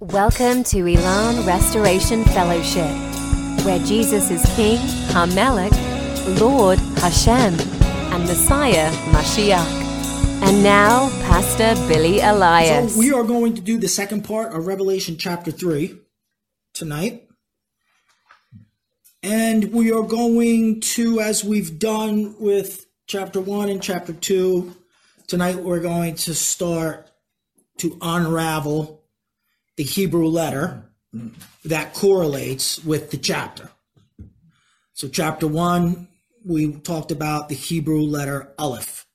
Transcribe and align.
Welcome 0.00 0.62
to 0.64 0.86
Elan 0.86 1.46
Restoration 1.46 2.22
Fellowship, 2.24 2.84
where 3.64 3.78
Jesus 3.78 4.30
is 4.30 4.44
King, 4.54 4.76
Hamelech, 5.08 5.72
Lord, 6.38 6.78
Hashem, 6.98 7.54
and 8.12 8.24
Messiah, 8.24 8.90
Mashiach. 9.12 9.64
And 10.42 10.62
now, 10.62 11.08
Pastor 11.22 11.74
Billy 11.88 12.20
Elias. 12.20 12.92
So 12.92 13.00
we 13.00 13.10
are 13.10 13.22
going 13.24 13.54
to 13.54 13.62
do 13.62 13.78
the 13.78 13.88
second 13.88 14.24
part 14.26 14.54
of 14.54 14.66
Revelation 14.66 15.16
chapter 15.16 15.50
3 15.50 15.98
tonight. 16.74 17.26
And 19.22 19.72
we 19.72 19.92
are 19.92 20.02
going 20.02 20.82
to, 20.82 21.20
as 21.20 21.42
we've 21.42 21.78
done 21.78 22.34
with 22.38 22.84
chapter 23.06 23.40
1 23.40 23.70
and 23.70 23.82
chapter 23.82 24.12
2, 24.12 24.76
tonight 25.26 25.56
we're 25.56 25.80
going 25.80 26.16
to 26.16 26.34
start 26.34 27.10
to 27.78 27.96
unravel 28.02 28.95
the 29.76 29.84
Hebrew 29.84 30.26
letter 30.26 30.84
that 31.64 31.94
correlates 31.94 32.82
with 32.84 33.10
the 33.10 33.16
chapter. 33.16 33.70
So, 34.94 35.08
chapter 35.08 35.46
1, 35.46 36.08
we 36.44 36.72
talked 36.72 37.10
about 37.10 37.48
the 37.48 37.54
Hebrew 37.54 38.00
letter 38.00 38.52
Aleph. 38.58 39.06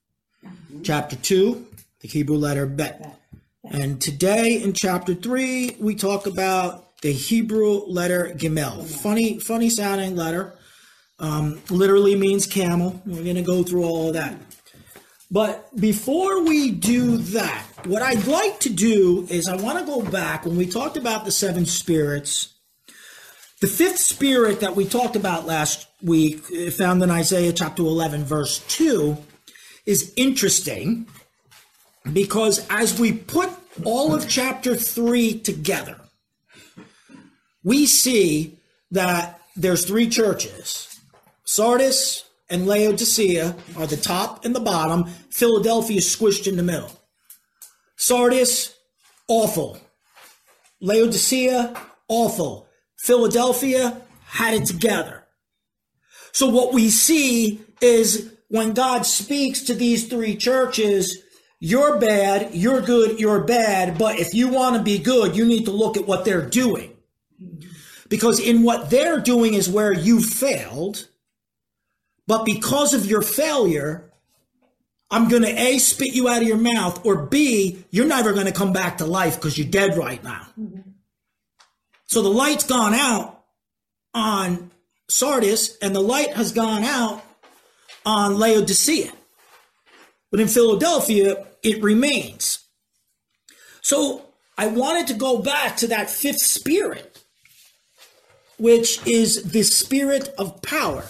Chapter 0.83 1.15
2, 1.15 1.67
the 2.01 2.07
Hebrew 2.07 2.37
letter 2.37 2.65
Bet. 2.65 3.19
And 3.63 4.01
today 4.01 4.61
in 4.61 4.73
chapter 4.73 5.13
3, 5.13 5.77
we 5.79 5.95
talk 5.95 6.27
about 6.27 6.97
the 7.01 7.11
Hebrew 7.11 7.85
letter 7.87 8.33
Gimel. 8.35 8.85
Funny, 8.85 9.39
funny 9.39 9.69
sounding 9.69 10.15
letter. 10.15 10.53
Um, 11.19 11.61
literally 11.69 12.15
means 12.15 12.47
camel. 12.47 13.01
We're 13.05 13.23
going 13.23 13.35
to 13.35 13.43
go 13.43 13.63
through 13.63 13.85
all 13.85 14.07
of 14.07 14.13
that. 14.15 14.35
But 15.31 15.73
before 15.79 16.43
we 16.43 16.71
do 16.71 17.15
that, 17.17 17.65
what 17.85 18.01
I'd 18.01 18.27
like 18.27 18.59
to 18.59 18.69
do 18.69 19.25
is 19.29 19.47
I 19.47 19.55
want 19.55 19.79
to 19.79 19.85
go 19.85 20.01
back 20.01 20.45
when 20.45 20.57
we 20.57 20.65
talked 20.65 20.97
about 20.97 21.23
the 21.23 21.31
seven 21.31 21.65
spirits. 21.65 22.53
The 23.61 23.67
fifth 23.67 23.99
spirit 23.99 24.59
that 24.59 24.75
we 24.75 24.85
talked 24.85 25.15
about 25.15 25.45
last 25.45 25.87
week, 26.01 26.43
uh, 26.51 26.69
found 26.71 27.01
in 27.01 27.09
Isaiah 27.09 27.53
chapter 27.53 27.83
11, 27.83 28.25
verse 28.25 28.59
2, 28.67 29.17
is 29.85 30.11
interesting 30.17 31.07
because 32.11 32.65
as 32.69 32.99
we 32.99 33.13
put 33.13 33.49
all 33.85 34.13
of 34.13 34.27
chapter 34.27 34.75
3 34.75 35.39
together, 35.39 35.95
we 37.63 37.85
see 37.85 38.57
that 38.89 39.39
there's 39.55 39.85
three 39.85 40.09
churches 40.09 40.87
Sardis 41.45 42.25
and 42.51 42.67
Laodicea 42.67 43.55
are 43.77 43.87
the 43.87 43.97
top 43.97 44.45
and 44.45 44.53
the 44.53 44.59
bottom, 44.59 45.05
Philadelphia 45.31 45.97
is 45.97 46.15
squished 46.15 46.47
in 46.47 46.57
the 46.57 46.63
middle. 46.63 46.91
Sardis, 47.95 48.75
awful. 49.27 49.79
Laodicea, 50.81 51.73
awful. 52.07 52.67
Philadelphia 52.97 54.01
had 54.25 54.53
it 54.53 54.65
together. 54.65 55.23
So 56.33 56.47
what 56.47 56.73
we 56.73 56.89
see 56.89 57.61
is 57.81 58.33
when 58.49 58.73
God 58.73 59.05
speaks 59.05 59.61
to 59.63 59.73
these 59.73 60.07
three 60.07 60.35
churches, 60.35 61.23
you're 61.59 61.99
bad, 61.99 62.53
you're 62.53 62.81
good, 62.81 63.19
you're 63.19 63.43
bad, 63.43 63.97
but 63.97 64.19
if 64.19 64.33
you 64.33 64.49
want 64.49 64.75
to 64.75 64.81
be 64.81 64.97
good, 64.97 65.35
you 65.35 65.45
need 65.45 65.65
to 65.65 65.71
look 65.71 65.95
at 65.95 66.07
what 66.07 66.25
they're 66.25 66.49
doing. 66.49 66.97
Because 68.09 68.39
in 68.39 68.63
what 68.63 68.89
they're 68.89 69.21
doing 69.21 69.53
is 69.53 69.69
where 69.69 69.93
you 69.93 70.21
failed, 70.21 71.07
but 72.27 72.45
because 72.45 72.93
of 72.93 73.05
your 73.05 73.21
failure, 73.21 74.11
I'm 75.09 75.27
going 75.27 75.41
to 75.43 75.49
A, 75.49 75.77
spit 75.77 76.13
you 76.13 76.29
out 76.29 76.41
of 76.41 76.47
your 76.47 76.57
mouth, 76.57 77.05
or 77.05 77.25
B, 77.25 77.83
you're 77.89 78.05
never 78.05 78.33
going 78.33 78.45
to 78.45 78.51
come 78.51 78.71
back 78.71 78.99
to 78.99 79.05
life 79.05 79.35
because 79.35 79.57
you're 79.57 79.67
dead 79.67 79.97
right 79.97 80.23
now. 80.23 80.47
So 82.05 82.21
the 82.21 82.29
light's 82.29 82.65
gone 82.65 82.93
out 82.93 83.43
on 84.13 84.71
Sardis, 85.09 85.77
and 85.81 85.95
the 85.95 86.01
light 86.01 86.33
has 86.33 86.51
gone 86.51 86.83
out 86.83 87.23
on 88.05 88.39
Laodicea. 88.39 89.11
But 90.29 90.39
in 90.39 90.47
Philadelphia, 90.47 91.45
it 91.61 91.83
remains. 91.83 92.59
So 93.81 94.25
I 94.57 94.67
wanted 94.67 95.07
to 95.07 95.13
go 95.13 95.39
back 95.39 95.77
to 95.77 95.87
that 95.87 96.09
fifth 96.09 96.39
spirit, 96.39 97.21
which 98.57 99.05
is 99.05 99.43
the 99.51 99.63
spirit 99.63 100.29
of 100.37 100.61
power, 100.61 101.05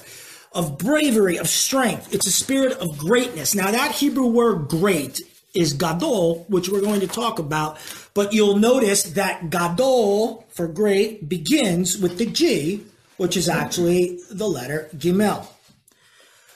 of 0.52 0.78
bravery, 0.78 1.38
of 1.38 1.48
strength. 1.48 2.14
It's 2.14 2.28
a 2.28 2.32
spirit 2.32 2.74
of 2.80 2.98
greatness. 2.98 3.56
Now, 3.56 3.72
that 3.72 3.92
Hebrew 3.92 4.28
word 4.28 4.68
great 4.68 5.22
is 5.54 5.74
gadol, 5.74 6.46
which 6.50 6.70
we're 6.70 6.82
going 6.82 7.02
to 7.02 7.08
talk 7.08 7.40
about, 7.40 7.78
but 8.14 8.34
you'll 8.34 8.58
notice 8.58 9.04
that 9.04 9.50
gadol 9.50 10.46
for 10.50 10.68
great 10.68 11.28
begins 11.28 11.98
with 11.98 12.18
the 12.18 12.26
G, 12.26 12.86
which 13.18 13.38
is 13.38 13.50
actually 13.50 14.20
the 14.30 14.48
letter 14.48 14.90
Gimel. 14.96 15.48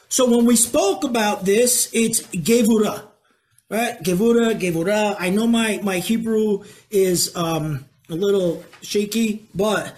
So 0.09 0.29
when 0.29 0.45
we 0.45 0.55
spoke 0.55 1.03
about 1.03 1.45
this, 1.45 1.89
it's 1.93 2.21
Gevura, 2.21 3.03
right? 3.69 4.01
Gevura, 4.01 4.57
Gevura. 4.57 5.15
I 5.19 5.29
know 5.29 5.47
my, 5.47 5.79
my 5.83 5.99
Hebrew 5.99 6.63
is 6.89 7.35
um, 7.35 7.85
a 8.09 8.15
little 8.15 8.63
shaky, 8.81 9.45
but 9.53 9.93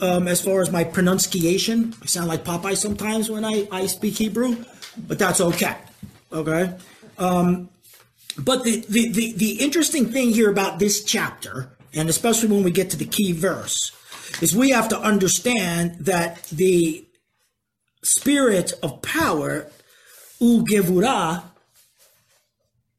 um, 0.00 0.28
as 0.28 0.40
far 0.40 0.60
as 0.60 0.70
my 0.70 0.84
pronunciation, 0.84 1.94
I 2.02 2.06
sound 2.06 2.28
like 2.28 2.44
Popeye 2.44 2.76
sometimes 2.76 3.30
when 3.30 3.44
I, 3.44 3.68
I 3.70 3.86
speak 3.86 4.14
Hebrew, 4.14 4.56
but 5.06 5.18
that's 5.18 5.40
okay. 5.40 5.76
Okay. 6.32 6.74
Um, 7.18 7.68
but 8.38 8.64
the, 8.64 8.84
the, 8.88 9.10
the, 9.10 9.32
the 9.32 9.52
interesting 9.60 10.06
thing 10.06 10.30
here 10.30 10.50
about 10.50 10.78
this 10.78 11.04
chapter, 11.04 11.70
and 11.92 12.08
especially 12.08 12.48
when 12.48 12.62
we 12.62 12.70
get 12.70 12.90
to 12.90 12.96
the 12.96 13.04
key 13.04 13.32
verse, 13.32 13.92
is 14.40 14.56
we 14.56 14.70
have 14.70 14.88
to 14.88 14.98
understand 14.98 15.96
that 16.06 16.44
the 16.44 17.04
spirit 18.02 18.72
of 18.82 19.02
power, 19.02 19.66
Ugevura, 20.40 21.42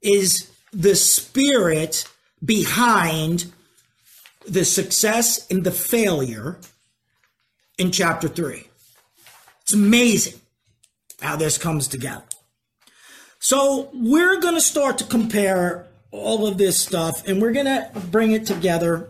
is 0.02 0.52
the 0.72 0.96
spirit 0.96 2.08
behind 2.44 3.52
the 4.48 4.66
success 4.66 5.48
and 5.50 5.64
the 5.64 5.72
failure 5.72 6.58
in 7.82 7.90
chapter 7.92 8.28
3. 8.28 8.64
It's 9.64 9.74
amazing 9.74 10.40
how 11.20 11.36
this 11.36 11.58
comes 11.58 11.88
together. 11.88 12.24
So 13.40 13.90
we're 13.92 14.40
going 14.40 14.54
to 14.54 14.62
start 14.62 15.00
to 15.00 15.04
compare 15.04 15.88
all 16.12 16.46
of 16.46 16.60
this 16.60 16.80
stuff 16.80 17.28
and 17.28 17.42
we're 17.42 17.54
going 17.54 17.66
to 17.66 17.92
bring 18.12 18.34
it 18.34 18.46
together. 18.46 19.10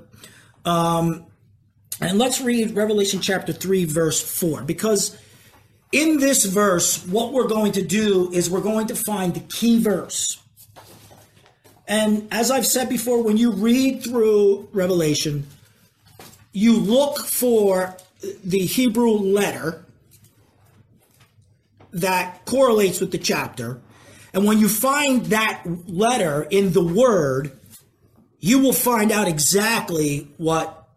Um, 0.63 1.25
and 1.99 2.17
let's 2.17 2.39
read 2.39 2.73
Revelation 2.73 3.19
chapter 3.19 3.51
3, 3.51 3.83
verse 3.85 4.21
4, 4.21 4.63
because 4.63 5.17
in 5.91 6.19
this 6.19 6.45
verse, 6.45 7.05
what 7.05 7.33
we're 7.33 7.49
going 7.49 7.73
to 7.73 7.81
do 7.81 8.31
is 8.31 8.49
we're 8.49 8.61
going 8.61 8.87
to 8.87 8.95
find 8.95 9.33
the 9.33 9.41
key 9.41 9.83
verse. 9.83 10.41
And 11.89 12.29
as 12.31 12.49
I've 12.49 12.65
said 12.65 12.87
before, 12.87 13.21
when 13.21 13.35
you 13.35 13.51
read 13.51 14.01
through 14.01 14.69
Revelation, 14.71 15.45
you 16.53 16.77
look 16.77 17.19
for 17.19 17.97
the 18.43 18.59
Hebrew 18.59 19.11
letter 19.11 19.85
that 21.91 22.45
correlates 22.45 22.99
with 22.99 23.11
the 23.11 23.17
chapter. 23.17 23.81
And 24.33 24.45
when 24.45 24.59
you 24.59 24.69
find 24.69 25.25
that 25.27 25.63
letter 25.87 26.43
in 26.43 26.73
the 26.73 26.83
word, 26.83 27.57
you 28.39 28.59
will 28.59 28.73
find 28.73 29.11
out 29.11 29.27
exactly 29.27 30.29
what 30.37 30.87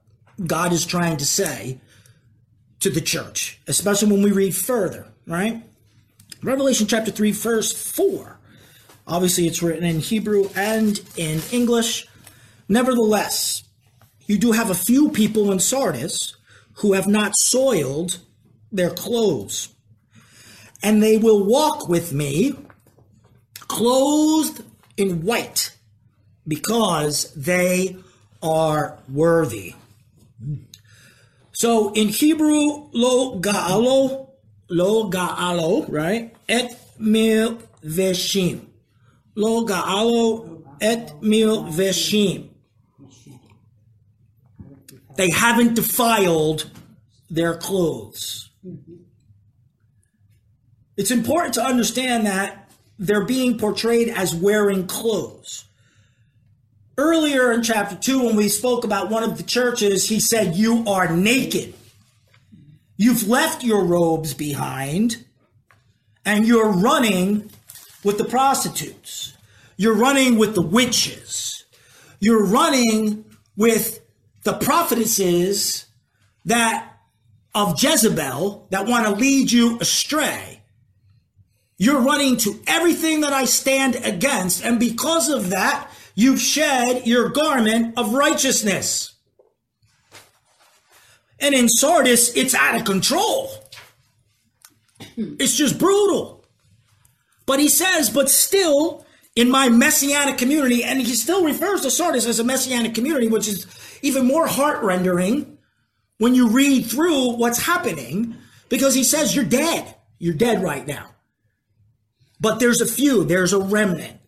God 0.45 0.73
is 0.73 0.87
trying 0.87 1.17
to 1.19 1.27
say 1.27 1.81
to 2.81 2.91
the 2.91 3.01
church, 3.01 3.61
especially 3.67 4.13
when 4.13 4.23
we 4.23 4.33
read 4.33 4.55
further, 4.55 5.09
right? 5.27 5.63
Revelation 6.43 6.87
chapter 6.87 7.11
3, 7.11 7.33
verse 7.33 7.73
4. 7.93 8.39
Obviously, 9.07 9.47
it's 9.47 9.63
written 9.63 9.85
in 9.85 10.01
Hebrew 10.01 10.49
and 10.55 11.01
in 11.17 11.41
English. 11.53 12.07
Nevertheless, 12.69 13.65
you 14.27 14.39
do 14.39 14.53
have 14.53 14.71
a 14.71 14.75
few 14.75 15.11
people 15.11 15.53
in 15.53 15.59
Sardis 15.59 16.37
who 16.79 16.93
have 16.93 17.07
not 17.07 17.37
soiled 17.37 18.19
their 18.73 18.91
clothes, 18.91 19.69
and 20.83 21.03
they 21.03 21.17
will 21.17 21.45
walk 21.45 21.89
with 21.89 22.13
me 22.13 22.55
clothed 23.69 24.63
in 24.97 25.23
white 25.23 25.77
because 26.47 27.33
they 27.35 27.97
are 28.43 28.99
worthy. 29.09 29.75
So 31.53 31.93
in 31.93 32.09
Hebrew, 32.09 32.91
lo 32.93 33.41
gaalo, 33.41 34.31
lo 34.69 35.11
gaalo, 35.11 35.87
right? 35.89 36.35
Et 36.49 36.77
mil 36.99 37.59
veshim. 37.83 38.67
Lo 39.35 39.65
gaalo 39.65 40.63
et 40.81 41.23
mil 41.23 41.65
veshim. 41.65 42.51
They 45.17 45.31
haven't 45.31 45.75
defiled 45.75 46.71
their 47.31 47.57
clothes. 47.57 48.51
It's 50.97 51.11
important 51.11 51.55
to 51.55 51.65
understand 51.65 52.27
that 52.27 52.71
they're 52.99 53.25
being 53.25 53.59
portrayed 53.59 54.09
as 54.09 54.35
wearing 54.35 54.87
clothes. 54.87 55.65
earlier 56.97 57.51
in 57.51 57.63
chapter 57.63 57.97
2 57.97 58.25
when 58.25 58.37
we 58.37 58.49
spoke 58.49 58.85
about 58.85 59.11
one 59.11 59.25
of 59.25 59.37
the 59.37 59.43
churches 59.43 60.09
he 60.09 60.21
said 60.21 60.55
you 60.55 60.85
are 60.87 61.15
naked 61.15 61.75
you've 62.97 63.27
left 63.27 63.65
your 63.65 63.85
robes 63.85 64.33
behind 64.33 65.25
and 66.25 66.47
you're 66.47 66.71
running 66.71 67.51
with 68.05 68.17
the 68.17 68.25
prostitutes 68.25 69.37
you're 69.77 69.97
running 69.97 70.39
with 70.39 70.55
the 70.55 70.63
witches 70.63 71.65
you're 72.21 72.47
running 72.47 73.25
with 73.57 74.04
the 74.45 74.55
prophetesses 74.55 75.87
that 76.45 76.91
of 77.55 77.83
Jezebel 77.83 78.69
that 78.71 78.87
want 78.87 79.07
to 79.07 79.13
lead 79.13 79.51
you 79.51 79.79
astray 79.81 80.63
you're 81.77 82.01
running 82.01 82.37
to 82.37 82.61
everything 82.69 83.23
that 83.23 83.33
I 83.33 83.47
stand 83.47 83.97
against 83.97 84.65
and 84.65 84.79
because 84.79 85.29
of 85.29 85.51
that 85.51 85.91
You've 86.15 86.41
shed 86.41 87.07
your 87.07 87.29
garment 87.29 87.99
of 87.99 88.15
righteousness. 88.15 89.15
And 91.41 91.55
in 91.55 91.69
Sardis, 91.69 92.35
it's 92.37 92.55
out 92.55 92.77
of 92.77 92.85
control. 92.85 93.51
It's 95.17 95.57
just 95.57 95.79
brutal. 95.79 96.45
But 97.47 97.59
he 97.59 97.69
says, 97.69 98.11
but 98.11 98.31
still, 98.31 99.05
in 99.35 99.51
my 99.51 99.69
messianic 99.69 100.39
community, 100.39 100.85
and 100.85 101.01
he 101.01 101.15
still 101.15 101.45
refers 101.45 101.83
to 101.83 101.91
Sardis 101.91 102.27
as 102.27 102.39
a 102.39 102.45
messianic 102.45 102.95
community, 102.95 103.27
which 103.27 103.49
is 103.49 103.67
even 104.05 104.27
more 104.27 104.47
heart 104.47 104.83
rendering 104.83 105.59
when 106.19 106.35
you 106.35 106.49
read 106.49 106.87
through 106.87 107.37
what's 107.37 107.63
happening, 107.63 108.37
because 108.69 108.95
he 108.95 109.03
says, 109.03 109.35
You're 109.35 109.45
dead. 109.45 109.95
You're 110.19 110.35
dead 110.35 110.63
right 110.63 110.87
now. 110.87 111.11
But 112.39 112.61
there's 112.61 112.81
a 112.81 112.87
few, 112.87 113.25
there's 113.25 113.53
a 113.53 113.59
remnant 113.59 114.21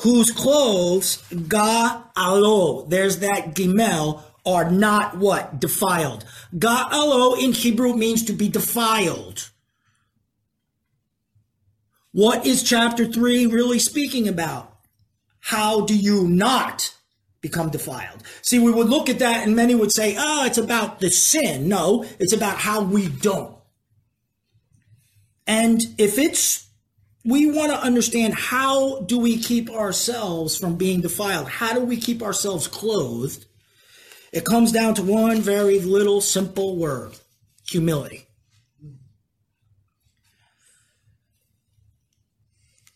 whose 0.00 0.30
clothes 0.30 1.22
ga'alo, 1.30 2.88
there's 2.88 3.18
that 3.18 3.54
gimel, 3.54 4.22
are 4.46 4.70
not 4.70 5.18
what? 5.18 5.60
Defiled. 5.60 6.24
Ga'alo 6.56 7.38
in 7.38 7.52
Hebrew 7.52 7.94
means 7.94 8.24
to 8.24 8.32
be 8.32 8.48
defiled. 8.48 9.50
What 12.12 12.46
is 12.46 12.62
chapter 12.62 13.06
3 13.06 13.46
really 13.46 13.78
speaking 13.78 14.28
about? 14.28 14.74
How 15.40 15.82
do 15.82 15.96
you 15.96 16.26
not 16.26 16.94
become 17.48 17.70
defiled? 17.70 18.22
See, 18.42 18.58
we 18.58 18.70
would 18.70 18.88
look 18.88 19.08
at 19.08 19.18
that 19.20 19.46
and 19.46 19.56
many 19.56 19.74
would 19.74 19.92
say, 19.92 20.16
oh, 20.18 20.44
it's 20.44 20.58
about 20.58 21.00
the 21.00 21.10
sin. 21.10 21.68
No, 21.68 22.04
it's 22.18 22.32
about 22.32 22.58
how 22.58 22.82
we 22.82 23.08
don't. 23.08 23.56
And 25.46 25.80
if 25.96 26.18
it's 26.18 26.68
we 27.24 27.50
want 27.50 27.72
to 27.72 27.78
understand 27.78 28.34
how 28.34 29.00
do 29.00 29.18
we 29.18 29.36
keep 29.36 29.70
ourselves 29.70 30.56
from 30.56 30.76
being 30.76 31.00
defiled? 31.00 31.48
How 31.48 31.74
do 31.74 31.80
we 31.80 31.96
keep 31.96 32.22
ourselves 32.22 32.66
clothed? 32.66 33.44
It 34.32 34.44
comes 34.44 34.72
down 34.72 34.94
to 34.94 35.02
one 35.02 35.40
very 35.40 35.80
little 35.80 36.20
simple 36.20 36.76
word 36.76 37.12
humility. 37.68 38.26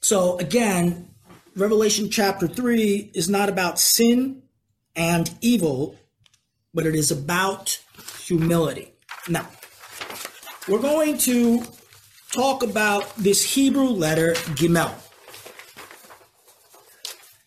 So 0.00 0.38
again, 0.38 1.10
Revelation 1.54 2.10
chapter 2.10 2.48
3 2.48 3.12
is 3.14 3.28
not 3.28 3.48
about 3.48 3.78
sin 3.78 4.41
and 4.94 5.34
evil, 5.40 5.96
but 6.74 6.86
it 6.86 6.94
is 6.94 7.10
about 7.10 7.80
humility. 8.24 8.92
Now, 9.28 9.48
we're 10.68 10.80
going 10.80 11.18
to 11.18 11.62
talk 12.30 12.62
about 12.62 13.14
this 13.16 13.54
Hebrew 13.54 13.88
letter 13.88 14.34
Gimel. 14.54 14.94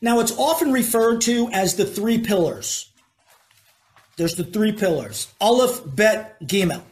Now, 0.01 0.19
it's 0.19 0.37
often 0.37 0.71
referred 0.71 1.21
to 1.21 1.49
as 1.51 1.75
the 1.75 1.85
three 1.85 2.19
pillars. 2.19 2.91
There's 4.17 4.35
the 4.35 4.43
three 4.43 4.71
pillars 4.71 5.33
Aleph, 5.41 5.81
Bet, 5.85 6.39
Gimel. 6.41 6.83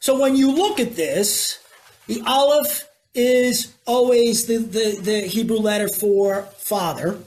So 0.00 0.20
when 0.20 0.36
you 0.36 0.50
look 0.52 0.80
at 0.80 0.96
this, 0.96 1.58
the 2.06 2.22
Aleph 2.26 2.88
is 3.14 3.74
always 3.86 4.46
the, 4.46 4.58
the, 4.58 4.98
the 5.00 5.20
Hebrew 5.22 5.58
letter 5.58 5.88
for 5.88 6.42
father. 6.56 7.18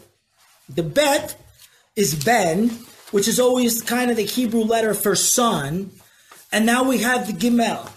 The 0.70 0.84
Bet 0.84 1.41
is 1.96 2.24
Ben, 2.24 2.70
which 3.12 3.28
is 3.28 3.40
always 3.40 3.82
kind 3.82 4.10
of 4.10 4.18
the 4.18 4.24
Hebrew 4.24 4.62
letter 4.62 4.94
for 4.94 5.16
son. 5.16 5.92
And 6.52 6.66
now 6.66 6.84
we 6.84 7.00
have 7.00 7.28
the 7.28 7.34
Gimel. 7.34 7.90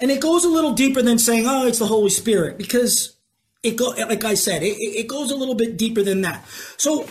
And 0.00 0.10
it 0.10 0.20
goes 0.20 0.44
a 0.44 0.48
little 0.48 0.72
deeper 0.72 1.02
than 1.02 1.18
saying, 1.18 1.46
oh, 1.46 1.66
it's 1.66 1.80
the 1.80 1.86
Holy 1.86 2.10
Spirit, 2.10 2.56
because 2.56 3.16
it 3.62 3.76
go 3.76 3.88
like 3.90 4.24
I 4.24 4.34
said, 4.34 4.62
it, 4.62 4.76
it 4.78 5.08
goes 5.08 5.32
a 5.32 5.36
little 5.36 5.56
bit 5.56 5.76
deeper 5.76 6.02
than 6.02 6.20
that. 6.20 6.46
So 6.76 7.02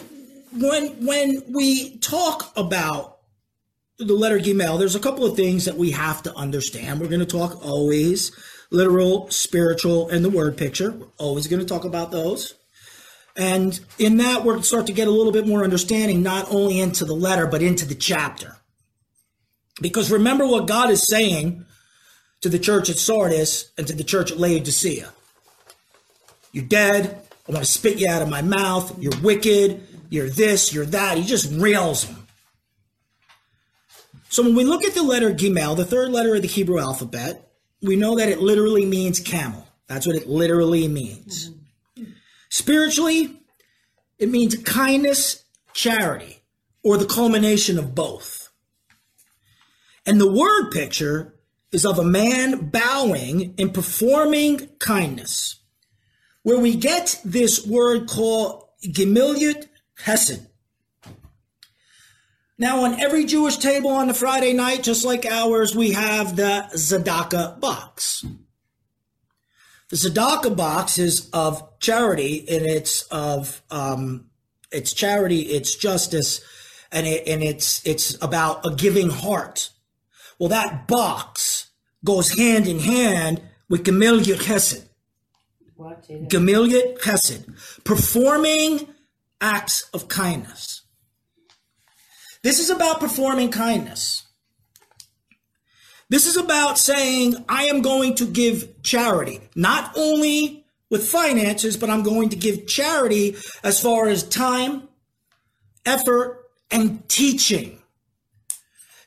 when 0.53 1.05
when 1.05 1.43
we 1.49 1.97
talk 1.97 2.53
about 2.55 3.17
the 3.99 4.13
letter 4.13 4.39
Gimel, 4.39 4.79
there's 4.79 4.95
a 4.95 5.01
couple 5.01 5.25
of 5.25 5.35
things 5.35 5.65
that 5.65 5.75
we 5.75 5.91
have 5.91 6.23
to 6.23 6.33
understand. 6.35 7.01
We're 7.01 7.07
going 7.07 7.19
to 7.19 7.25
talk 7.25 7.65
always 7.65 8.31
literal, 8.71 9.29
spiritual, 9.31 10.09
and 10.09 10.23
the 10.23 10.29
word 10.29 10.55
picture. 10.55 10.91
We're 10.91 11.07
always 11.17 11.47
going 11.47 11.59
to 11.59 11.65
talk 11.65 11.83
about 11.83 12.11
those. 12.11 12.53
And 13.37 13.79
in 13.99 14.17
that, 14.17 14.43
we're 14.43 14.61
start 14.63 14.87
to 14.87 14.93
get 14.93 15.07
a 15.07 15.11
little 15.11 15.31
bit 15.31 15.47
more 15.47 15.63
understanding, 15.63 16.23
not 16.23 16.51
only 16.51 16.79
into 16.79 17.05
the 17.05 17.13
letter, 17.13 17.45
but 17.45 17.61
into 17.61 17.85
the 17.85 17.95
chapter. 17.95 18.57
Because 19.79 20.11
remember 20.11 20.47
what 20.47 20.67
God 20.67 20.89
is 20.89 21.05
saying 21.07 21.63
to 22.41 22.49
the 22.49 22.57
church 22.57 22.89
at 22.89 22.97
Sardis 22.97 23.71
and 23.77 23.85
to 23.87 23.93
the 23.93 24.03
church 24.03 24.31
at 24.31 24.39
Laodicea. 24.39 25.13
You're 26.51 26.65
dead. 26.65 27.21
I 27.47 27.51
want 27.51 27.63
to 27.63 27.71
spit 27.71 27.99
you 27.99 28.09
out 28.09 28.23
of 28.23 28.29
my 28.29 28.41
mouth. 28.41 28.97
You're 28.99 29.19
wicked. 29.21 29.83
You're 30.09 30.29
this, 30.29 30.73
you're 30.73 30.85
that. 30.85 31.17
He 31.17 31.23
just 31.23 31.51
rails 31.59 32.05
them. 32.05 32.27
So 34.29 34.43
when 34.43 34.55
we 34.55 34.63
look 34.63 34.83
at 34.83 34.93
the 34.93 35.03
letter 35.03 35.31
Gimel, 35.31 35.75
the 35.75 35.85
third 35.85 36.11
letter 36.11 36.35
of 36.35 36.41
the 36.41 36.47
Hebrew 36.47 36.79
alphabet, 36.79 37.51
we 37.81 37.95
know 37.95 38.15
that 38.15 38.29
it 38.29 38.39
literally 38.39 38.85
means 38.85 39.19
camel. 39.19 39.67
That's 39.87 40.05
what 40.05 40.15
it 40.15 40.27
literally 40.27 40.87
means. 40.87 41.49
Mm-hmm. 41.49 41.56
Spiritually, 42.49 43.41
it 44.19 44.29
means 44.29 44.55
kindness, 44.63 45.43
charity, 45.73 46.41
or 46.83 46.97
the 46.97 47.05
culmination 47.05 47.77
of 47.77 47.93
both. 47.93 48.49
And 50.05 50.21
the 50.21 50.31
word 50.31 50.71
picture 50.71 51.35
is 51.71 51.85
of 51.85 51.99
a 51.99 52.03
man 52.03 52.69
bowing 52.69 53.53
and 53.57 53.73
performing 53.73 54.69
kindness, 54.79 55.59
where 56.43 56.59
we 56.59 56.75
get 56.75 57.19
this 57.25 57.65
word 57.65 58.07
called 58.07 58.63
Gemilut 58.85 59.67
Hesed. 60.03 60.47
Now, 62.57 62.85
on 62.85 62.99
every 62.99 63.25
Jewish 63.25 63.57
table 63.57 63.91
on 63.91 64.07
the 64.07 64.13
Friday 64.13 64.53
night, 64.53 64.81
just 64.81 65.05
like 65.05 65.25
ours, 65.25 65.75
we 65.75 65.91
have 65.91 66.35
the 66.35 66.67
Tzedakah 66.73 67.59
box. 67.59 68.25
The 69.89 69.95
Tzedakah 69.95 70.57
box 70.57 70.97
is 70.97 71.29
of 71.31 71.79
charity, 71.79 72.45
and 72.49 72.65
it's 72.65 73.03
of 73.03 73.61
um, 73.71 74.25
it's 74.71 74.91
charity, 74.91 75.41
it's 75.41 75.75
justice, 75.75 76.41
and 76.91 77.07
it, 77.07 77.25
and 77.27 77.41
it's 77.41 77.85
it's 77.85 78.21
about 78.21 78.65
a 78.65 78.75
giving 78.75 79.09
heart. 79.09 79.69
Well, 80.39 80.49
that 80.49 80.87
box 80.87 81.69
goes 82.03 82.37
hand 82.37 82.67
in 82.67 82.79
hand 82.79 83.41
with 83.69 83.85
Gemilut 83.85 84.39
Chesed. 84.39 84.83
Gemilut 85.79 86.99
Chesed. 86.99 87.83
Performing 87.85 88.89
acts 89.39 89.89
of 89.93 90.09
kindness. 90.09 90.81
This 92.43 92.59
is 92.59 92.69
about 92.69 92.99
performing 92.99 93.51
kindness. 93.51 94.26
This 96.09 96.25
is 96.25 96.37
about 96.37 96.77
saying, 96.77 97.35
I 97.49 97.65
am 97.65 97.81
going 97.81 98.15
to 98.15 98.25
give 98.25 98.81
charity, 98.81 99.41
not 99.55 99.91
only 99.97 100.65
with 100.89 101.07
finances, 101.07 101.75
but 101.75 101.89
I'm 101.89 102.03
going 102.03 102.29
to 102.29 102.37
give 102.37 102.65
charity 102.65 103.35
as 103.63 103.81
far 103.81 104.07
as 104.07 104.23
time, 104.23 104.87
effort, 105.85 106.45
and 106.71 107.07
teaching. 107.09 107.81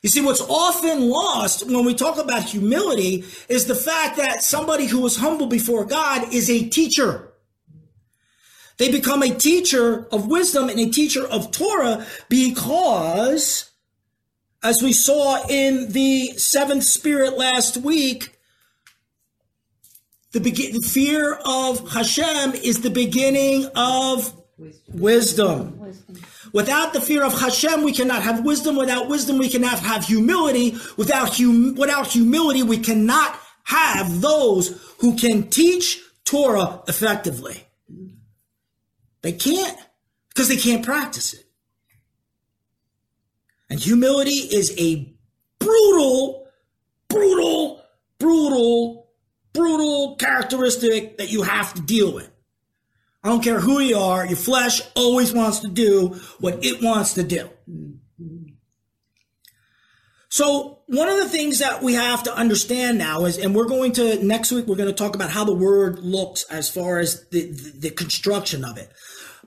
You 0.03 0.09
see, 0.09 0.21
what's 0.21 0.41
often 0.41 1.09
lost 1.09 1.67
when 1.67 1.85
we 1.85 1.95
talk 1.95 2.17
about 2.17 2.43
humility 2.43 3.23
is 3.49 3.65
the 3.65 3.75
fact 3.75 4.17
that 4.17 4.43
somebody 4.43 4.85
who 4.85 5.03
is 5.05 5.17
humble 5.17 5.47
before 5.47 5.85
God 5.85 6.31
is 6.33 6.49
a 6.49 6.69
teacher. 6.69 7.31
They 8.77 8.91
become 8.91 9.23
a 9.23 9.33
teacher 9.33 10.07
of 10.11 10.27
wisdom 10.27 10.69
and 10.69 10.79
a 10.79 10.89
teacher 10.89 11.25
of 11.25 11.51
Torah 11.51 12.05
because, 12.29 13.70
as 14.63 14.81
we 14.81 14.93
saw 14.93 15.45
in 15.47 15.91
the 15.91 16.33
seventh 16.37 16.83
spirit 16.83 17.37
last 17.37 17.77
week, 17.77 18.37
the, 20.31 20.39
be- 20.39 20.79
fear 20.81 21.39
of 21.45 21.91
Hashem 21.91 22.53
is 22.53 22.81
the 22.81 22.89
beginning 22.89 23.67
of 23.75 24.33
wisdom. 24.57 25.79
wisdom. 25.79 26.17
Without 26.53 26.93
the 26.93 27.01
fear 27.01 27.23
of 27.23 27.39
Hashem, 27.39 27.83
we 27.83 27.93
cannot 27.93 28.23
have 28.23 28.45
wisdom. 28.45 28.75
Without 28.75 29.07
wisdom, 29.09 29.37
we 29.37 29.49
cannot 29.49 29.79
have 29.79 30.05
humility. 30.05 30.77
Without, 30.97 31.37
hum- 31.37 31.75
without 31.75 32.07
humility, 32.07 32.63
we 32.63 32.77
cannot 32.77 33.39
have 33.63 34.21
those 34.21 34.95
who 34.99 35.15
can 35.15 35.49
teach 35.49 36.01
Torah 36.25 36.81
effectively. 36.87 37.65
They 39.21 39.33
can't 39.33 39.77
because 40.29 40.47
they 40.47 40.57
can't 40.57 40.83
practice 40.83 41.33
it. 41.33 41.45
And 43.71 43.79
humility 43.79 44.31
is 44.31 44.75
a 44.77 45.15
brutal, 45.57 46.45
brutal, 47.07 47.81
brutal, 48.19 49.09
brutal 49.53 50.17
characteristic 50.17 51.17
that 51.19 51.31
you 51.31 51.43
have 51.43 51.73
to 51.75 51.81
deal 51.81 52.13
with. 52.13 52.29
I 53.23 53.29
don't 53.29 53.41
care 53.41 53.61
who 53.61 53.79
you 53.79 53.97
are, 53.97 54.25
your 54.25 54.35
flesh 54.35 54.81
always 54.93 55.31
wants 55.31 55.59
to 55.59 55.69
do 55.69 56.19
what 56.39 56.65
it 56.65 56.83
wants 56.83 57.13
to 57.13 57.23
do. 57.23 57.49
So 60.27 60.79
one 60.87 61.07
of 61.07 61.15
the 61.19 61.29
things 61.29 61.59
that 61.59 61.81
we 61.81 61.93
have 61.93 62.23
to 62.23 62.35
understand 62.35 62.97
now 62.97 63.23
is, 63.23 63.37
and 63.37 63.55
we're 63.55 63.69
going 63.69 63.93
to 63.93 64.21
next 64.21 64.51
week, 64.51 64.67
we're 64.67 64.75
going 64.75 64.89
to 64.89 64.95
talk 64.95 65.15
about 65.15 65.29
how 65.29 65.45
the 65.45 65.55
word 65.55 65.99
looks 65.99 66.43
as 66.51 66.69
far 66.69 66.99
as 66.99 67.25
the, 67.29 67.49
the, 67.49 67.71
the 67.77 67.89
construction 67.91 68.65
of 68.65 68.77
it. 68.77 68.91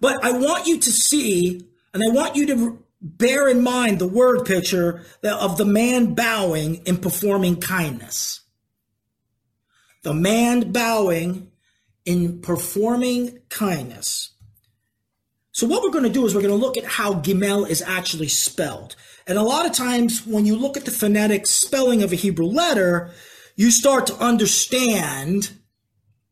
But 0.01 0.25
I 0.25 0.33
want 0.33 0.67
you 0.67 0.81
to 0.81 0.91
see, 0.91 1.69
and 1.93 2.03
I 2.03 2.11
want 2.11 2.37
you 2.37 2.47
to 2.47 2.85
bear 3.05 3.49
in 3.49 3.63
mind 3.63 3.99
the 3.99 4.09
word 4.09 4.47
picture 4.47 5.05
of 5.23 5.59
the 5.59 5.67
man 5.67 6.15
bowing 6.15 6.77
in 6.87 6.97
performing 6.97 7.61
kindness. 7.61 8.41
The 10.03 10.15
man 10.15 10.73
bowing 10.73 11.53
in 12.07 12.41
performing 12.41 13.39
kindness. 13.51 14.31
So 15.53 15.67
what 15.67 15.83
we're 15.83 15.91
going 15.91 16.05
to 16.05 16.11
do 16.11 16.27
is 16.27 16.35
we're 16.35 16.41
going 16.41 16.59
to 16.59 16.67
look 16.67 16.77
at 16.79 16.85
how 16.85 17.15
Gimel 17.15 17.69
is 17.69 17.83
actually 17.83 18.29
spelled. 18.29 18.97
And 19.27 19.39
a 19.39 19.43
lot 19.43 19.67
of 19.67 19.73
times 19.73 20.27
when 20.27 20.47
you 20.47 20.57
look 20.57 20.77
at 20.77 20.85
the 20.85 20.91
phonetic 20.91 21.47
spelling 21.47 22.03
of 22.03 22.11
a 22.11 22.17
Hebrew 22.17 22.47
letter, 22.47 23.13
you 23.55 23.71
start 23.71 24.07
to 24.09 24.17
understand 24.17 25.53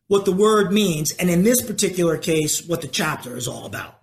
what 0.08 0.24
the 0.24 0.32
word 0.32 0.72
means, 0.72 1.12
and 1.12 1.30
in 1.30 1.42
this 1.42 1.62
particular 1.62 2.18
case, 2.18 2.66
what 2.66 2.82
the 2.82 2.88
chapter 2.88 3.36
is 3.36 3.48
all 3.48 3.64
about. 3.64 4.01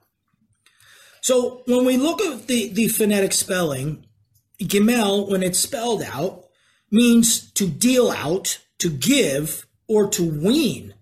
So 1.21 1.63
when 1.65 1.85
we 1.85 1.97
look 1.97 2.21
at 2.21 2.47
the, 2.47 2.69
the 2.69 2.87
phonetic 2.87 3.33
spelling, 3.33 4.05
Gimel, 4.61 5.29
when 5.29 5.43
it's 5.43 5.59
spelled 5.59 6.03
out, 6.03 6.45
means 6.91 7.51
to 7.53 7.67
deal 7.67 8.09
out, 8.09 8.59
to 8.79 8.89
give, 8.89 9.65
or 9.87 10.07
to 10.09 10.23
wean. 10.23 10.93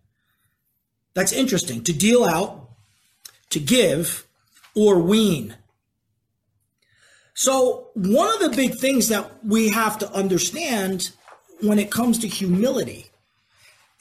That's 1.13 1.33
interesting. 1.33 1.83
To 1.83 1.93
deal 1.93 2.23
out, 2.23 2.69
to 3.49 3.59
give, 3.59 4.27
or 4.75 4.99
wean. 4.99 5.55
So, 7.33 7.89
one 7.93 8.33
of 8.33 8.39
the 8.39 8.55
big 8.55 8.79
things 8.79 9.09
that 9.09 9.45
we 9.45 9.69
have 9.69 9.99
to 9.99 10.11
understand 10.11 11.11
when 11.61 11.79
it 11.79 11.91
comes 11.91 12.19
to 12.19 12.27
humility, 12.27 13.07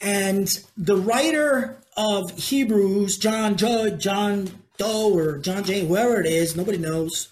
and 0.01 0.47
the 0.75 0.97
writer 0.97 1.77
of 1.95 2.31
Hebrews, 2.37 3.17
John 3.17 3.55
John 3.55 4.49
Doe, 4.77 5.13
or 5.13 5.37
John 5.37 5.63
Jay, 5.63 5.85
whoever 5.85 6.19
it 6.19 6.25
is, 6.25 6.55
nobody 6.55 6.77
knows, 6.77 7.29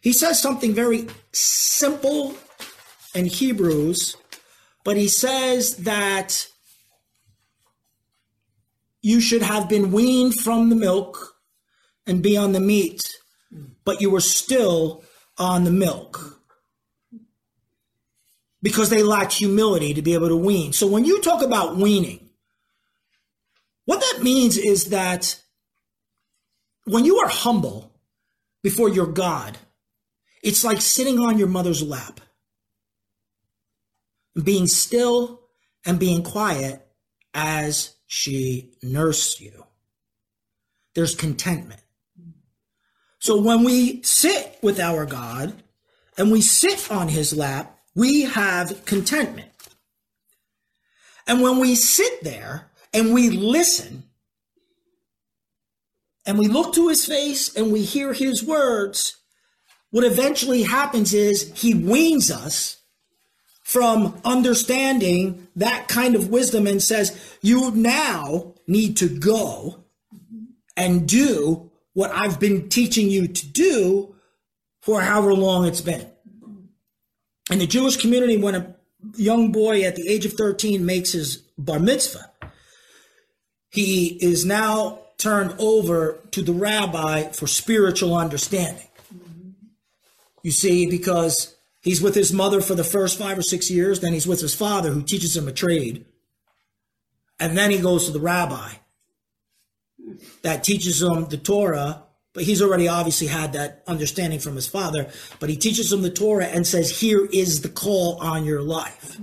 he 0.00 0.12
says 0.12 0.40
something 0.40 0.74
very 0.74 1.06
simple 1.32 2.36
in 3.14 3.26
Hebrews, 3.26 4.16
but 4.84 4.96
he 4.96 5.08
says 5.08 5.76
that 5.78 6.48
you 9.00 9.20
should 9.20 9.42
have 9.42 9.68
been 9.68 9.92
weaned 9.92 10.34
from 10.34 10.68
the 10.68 10.76
milk 10.76 11.36
and 12.06 12.22
be 12.22 12.36
on 12.36 12.52
the 12.52 12.60
meat, 12.60 13.00
but 13.84 14.00
you 14.00 14.10
were 14.10 14.20
still 14.20 15.04
on 15.38 15.64
the 15.64 15.70
milk 15.70 16.40
because 18.62 18.88
they 18.90 19.02
lacked 19.02 19.34
humility 19.34 19.92
to 19.94 20.02
be 20.02 20.14
able 20.14 20.28
to 20.28 20.36
wean. 20.36 20.72
So 20.72 20.86
when 20.86 21.04
you 21.04 21.20
talk 21.20 21.42
about 21.42 21.76
weaning, 21.76 22.30
what 23.84 24.00
that 24.00 24.22
means 24.22 24.56
is 24.56 24.86
that 24.86 25.42
when 26.84 27.04
you 27.04 27.18
are 27.18 27.28
humble 27.28 27.92
before 28.62 28.88
your 28.88 29.06
God, 29.06 29.58
it's 30.42 30.64
like 30.64 30.80
sitting 30.80 31.18
on 31.18 31.38
your 31.38 31.48
mother's 31.48 31.82
lap 31.82 32.20
being 34.42 34.66
still 34.66 35.40
and 35.86 35.98
being 35.98 36.22
quiet 36.22 36.86
as 37.32 37.94
she 38.06 38.72
nursed 38.82 39.40
you. 39.40 39.64
There's 40.94 41.14
contentment. 41.14 41.80
So 43.18 43.40
when 43.40 43.64
we 43.64 44.02
sit 44.02 44.58
with 44.62 44.78
our 44.78 45.06
God 45.06 45.54
and 46.18 46.30
we 46.30 46.40
sit 46.40 46.90
on 46.90 47.08
his 47.08 47.36
lap, 47.36 47.78
we 47.94 48.22
have 48.22 48.84
contentment. 48.84 49.50
And 51.26 51.40
when 51.40 51.58
we 51.58 51.74
sit 51.74 52.22
there 52.22 52.70
and 52.92 53.14
we 53.14 53.30
listen 53.30 54.04
and 56.26 56.38
we 56.38 56.48
look 56.48 56.74
to 56.74 56.88
his 56.88 57.04
face 57.04 57.54
and 57.54 57.72
we 57.72 57.82
hear 57.82 58.12
his 58.12 58.42
words, 58.42 59.16
what 59.90 60.04
eventually 60.04 60.62
happens 60.62 61.12
is 61.14 61.52
he 61.54 61.74
weans 61.74 62.30
us 62.30 62.78
from 63.62 64.20
understanding 64.24 65.48
that 65.56 65.88
kind 65.88 66.14
of 66.14 66.30
wisdom 66.30 66.66
and 66.66 66.82
says, 66.82 67.38
you 67.42 67.70
now 67.70 68.54
need 68.66 68.96
to 68.96 69.08
go 69.08 69.84
and 70.76 71.08
do 71.08 71.70
what 71.92 72.10
I've 72.10 72.40
been 72.40 72.68
teaching 72.68 73.08
you 73.08 73.28
to 73.28 73.46
do 73.46 74.14
for 74.82 75.00
however 75.00 75.32
long 75.32 75.66
it's 75.66 75.80
been. 75.80 76.10
In 77.50 77.58
the 77.58 77.66
Jewish 77.66 77.96
community, 77.96 78.36
when 78.36 78.54
a 78.54 78.74
young 79.16 79.52
boy 79.52 79.82
at 79.82 79.96
the 79.96 80.08
age 80.08 80.26
of 80.26 80.32
13 80.32 80.84
makes 80.84 81.12
his 81.12 81.36
bar 81.56 81.78
mitzvah, 81.78 82.30
he 83.70 84.18
is 84.20 84.44
now 84.44 85.03
turned 85.18 85.54
over 85.58 86.20
to 86.32 86.42
the 86.42 86.52
rabbi 86.52 87.30
for 87.30 87.46
spiritual 87.46 88.16
understanding. 88.16 88.88
You 90.42 90.50
see, 90.50 90.86
because 90.88 91.56
he's 91.80 92.02
with 92.02 92.14
his 92.14 92.32
mother 92.32 92.60
for 92.60 92.74
the 92.74 92.84
first 92.84 93.18
five 93.18 93.38
or 93.38 93.42
six 93.42 93.70
years, 93.70 94.00
then 94.00 94.12
he's 94.12 94.26
with 94.26 94.40
his 94.40 94.54
father 94.54 94.90
who 94.90 95.02
teaches 95.02 95.36
him 95.36 95.48
a 95.48 95.52
trade, 95.52 96.04
and 97.40 97.56
then 97.56 97.70
he 97.70 97.78
goes 97.78 98.06
to 98.06 98.12
the 98.12 98.20
rabbi 98.20 98.72
that 100.42 100.64
teaches 100.64 101.02
him 101.02 101.26
the 101.26 101.36
Torah, 101.36 102.02
but 102.32 102.44
he's 102.44 102.60
already 102.60 102.88
obviously 102.88 103.26
had 103.26 103.52
that 103.54 103.82
understanding 103.86 104.38
from 104.38 104.56
his 104.56 104.66
father. 104.66 105.10
But 105.40 105.50
he 105.50 105.56
teaches 105.56 105.92
him 105.92 106.02
the 106.02 106.10
Torah 106.10 106.46
and 106.46 106.66
says, 106.66 107.00
Here 107.00 107.26
is 107.32 107.62
the 107.62 107.68
call 107.68 108.18
on 108.20 108.44
your 108.44 108.60
life. 108.60 109.18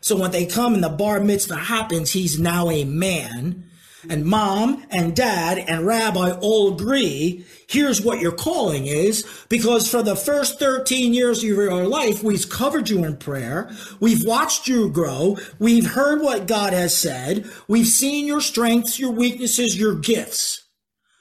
So 0.00 0.16
when 0.16 0.32
they 0.32 0.44
come 0.44 0.74
and 0.74 0.84
the 0.84 0.90
bar 0.90 1.20
mitzvah 1.20 1.56
happens, 1.56 2.12
he's 2.12 2.38
now 2.38 2.70
a 2.70 2.84
man 2.84 3.70
and 4.08 4.24
mom 4.24 4.84
and 4.90 5.14
dad 5.14 5.58
and 5.58 5.86
rabbi 5.86 6.30
all 6.40 6.74
agree 6.74 7.44
here's 7.68 8.00
what 8.00 8.20
your 8.20 8.32
calling 8.32 8.86
is 8.86 9.26
because 9.48 9.88
for 9.90 10.02
the 10.02 10.16
first 10.16 10.58
13 10.58 11.14
years 11.14 11.38
of 11.38 11.44
your 11.44 11.86
life 11.86 12.22
we've 12.22 12.48
covered 12.48 12.88
you 12.88 13.04
in 13.04 13.16
prayer 13.16 13.70
we've 14.00 14.24
watched 14.24 14.66
you 14.68 14.88
grow 14.90 15.36
we've 15.58 15.92
heard 15.92 16.20
what 16.20 16.46
god 16.46 16.72
has 16.72 16.96
said 16.96 17.48
we've 17.68 17.86
seen 17.86 18.26
your 18.26 18.40
strengths 18.40 18.98
your 18.98 19.10
weaknesses 19.10 19.78
your 19.78 19.94
gifts. 19.94 20.64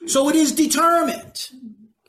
So 0.08 0.30
it 0.30 0.36
is 0.36 0.52
determined 0.52 1.50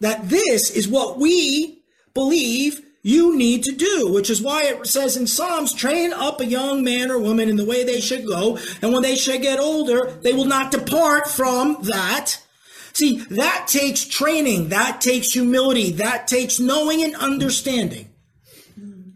that 0.01 0.29
this 0.29 0.71
is 0.71 0.89
what 0.89 1.19
we 1.19 1.83
believe 2.13 2.84
you 3.05 3.37
need 3.37 3.63
to 3.65 3.73
do, 3.73 4.11
which 4.11 4.31
is 4.31 4.41
why 4.41 4.63
it 4.65 4.87
says 4.87 5.15
in 5.15 5.27
Psalms, 5.27 5.75
train 5.75 6.15
up 6.15 6.41
a 6.41 6.47
young 6.47 6.83
man 6.83 7.11
or 7.11 7.19
woman 7.19 7.51
in 7.51 7.57
the 7.57 7.65
way 7.65 7.85
they 7.85 8.01
should 8.01 8.27
go, 8.27 8.59
and 8.81 8.95
when 8.95 9.03
they 9.03 9.15
should 9.15 9.43
get 9.43 9.61
older, 9.61 10.11
they 10.23 10.33
will 10.33 10.47
not 10.47 10.71
depart 10.71 11.29
from 11.29 11.77
that. 11.83 12.39
See, 12.95 13.19
that 13.29 13.67
takes 13.69 14.07
training, 14.07 14.71
that 14.71 15.03
takes 15.03 15.33
humility, 15.33 15.93
that 15.93 16.27
takes 16.27 16.59
knowing 16.59 17.03
and 17.05 17.15
understanding. 17.17 18.09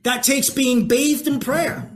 That 0.02 0.22
takes 0.22 0.50
being 0.50 0.86
bathed 0.86 1.26
in 1.26 1.40
prayer. 1.40 1.90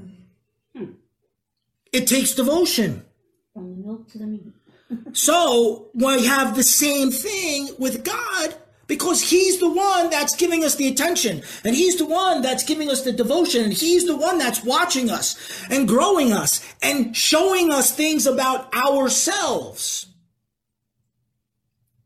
It 1.93 2.07
takes 2.07 2.35
devotion. 2.35 3.05
From 3.53 3.69
the 3.69 3.87
milk 3.87 4.11
to 4.13 4.19
the 4.19 4.27
meat. 4.27 4.53
so 5.13 5.91
we 5.93 6.25
have 6.25 6.57
the 6.57 6.63
same 6.63 7.11
thing 7.11 7.69
with 7.79 8.03
God 8.03 8.55
because 8.93 9.23
he's 9.23 9.59
the 9.59 9.71
one 9.71 10.11
that's 10.11 10.37
giving 10.37 10.63
us 10.63 10.75
the 10.75 10.87
attention 10.87 11.43
and 11.65 11.75
he's 11.75 11.97
the 11.97 12.05
one 12.05 12.43
that's 12.43 12.63
giving 12.63 12.91
us 12.91 13.01
the 13.01 13.11
devotion 13.11 13.65
and 13.65 13.73
he's 13.73 14.05
the 14.05 14.15
one 14.15 14.37
that's 14.37 14.63
watching 14.63 15.09
us 15.09 15.65
and 15.71 15.89
growing 15.89 16.31
us 16.31 16.63
and 16.83 17.17
showing 17.17 17.71
us 17.73 17.97
things 17.97 18.27
about 18.27 18.71
ourselves. 18.75 20.09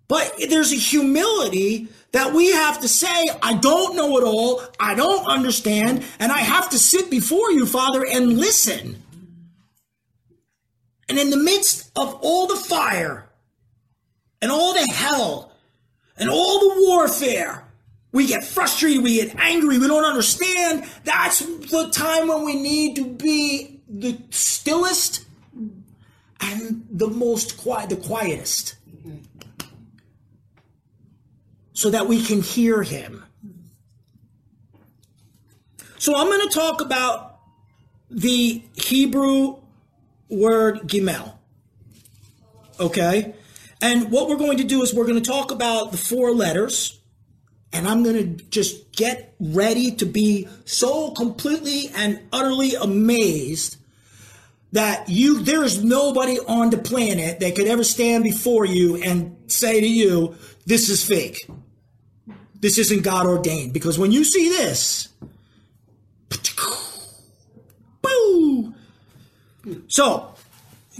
But 0.07 0.33
there's 0.49 0.73
a 0.73 0.77
humility 0.77 1.89
that 2.13 2.33
we 2.33 2.53
have 2.53 2.81
to 2.83 2.87
say, 2.87 3.31
I 3.43 3.55
don't 3.55 3.97
know 3.97 4.17
it 4.19 4.23
all, 4.23 4.63
I 4.79 4.95
don't 4.95 5.27
understand, 5.27 6.05
and 6.21 6.31
I 6.31 6.39
have 6.39 6.71
to 6.71 6.79
sit 6.79 7.11
before 7.11 7.51
you, 7.51 7.67
Father, 7.67 8.07
and 8.07 8.39
listen. 8.39 9.03
And 11.09 11.19
in 11.19 11.31
the 11.31 11.37
midst 11.37 11.91
of 11.97 12.15
all 12.23 12.47
the 12.47 12.55
fire 12.55 13.29
and 14.41 14.53
all 14.53 14.73
the 14.73 14.87
hell 14.87 15.51
and 16.17 16.31
all 16.31 16.61
the 16.61 16.75
warfare. 16.87 17.65
We 18.13 18.27
get 18.27 18.45
frustrated, 18.45 19.03
we 19.03 19.17
get 19.17 19.37
angry, 19.37 19.79
we 19.79 19.87
don't 19.87 20.05
understand. 20.05 20.85
That's 21.05 21.41
the 21.41 21.91
time 21.93 22.29
when 22.29 22.45
we 22.45 22.55
need 22.55 22.97
to 22.97 23.05
be 23.05 23.81
the 23.89 24.19
stillest 24.31 25.27
and 26.41 26.87
the 26.91 27.09
most 27.09 27.59
quiet, 27.59 27.91
the 27.91 27.97
quietest, 27.97 28.77
so 31.73 31.91
that 31.91 32.07
we 32.07 32.23
can 32.23 32.41
hear 32.41 32.83
him. 32.83 33.25
So 35.99 36.15
I'm 36.17 36.29
going 36.29 36.49
to 36.49 36.55
talk 36.55 36.81
about 36.81 37.39
the 38.11 38.63
Hebrew 38.75 39.57
word 40.29 40.83
gimel. 40.83 41.35
Okay? 42.79 43.35
And 43.81 44.11
what 44.11 44.29
we're 44.29 44.37
going 44.37 44.59
to 44.59 44.65
do 44.65 44.83
is 44.83 44.95
we're 44.95 45.07
going 45.07 45.23
to 45.23 45.31
talk 45.31 45.51
about 45.51 45.93
the 45.93 45.99
four 45.99 46.33
letters, 46.33 46.99
and 47.73 47.87
I'm 47.87 48.03
going 48.03 48.37
to 48.37 48.45
just 48.45 48.93
get 48.93 49.35
ready 49.39 49.91
to 49.93 50.07
be 50.07 50.49
so 50.65 51.11
completely 51.11 51.91
and 51.95 52.21
utterly 52.33 52.75
amazed 52.75 53.77
that 54.73 55.09
you 55.09 55.43
there 55.43 55.65
is 55.65 55.83
nobody 55.85 56.39
on 56.41 56.71
the 56.71 56.79
planet 56.79 57.41
that 57.41 57.55
could 57.55 57.67
ever 57.67 57.85
stand 57.85 58.25
before 58.25 58.65
you 58.65 58.97
and 58.97 59.37
say 59.47 59.81
to 59.81 59.87
you, 59.87 60.35
"This 60.65 60.89
is 60.89 61.05
fake. 61.05 61.49
This 62.61 62.79
isn't 62.79 63.03
God 63.03 63.27
ordained." 63.27 63.73
Because 63.73 63.99
when 63.99 64.11
you 64.11 64.25
see 64.25 64.49
this, 64.49 65.09
boo. 68.03 68.75
So 69.89 70.36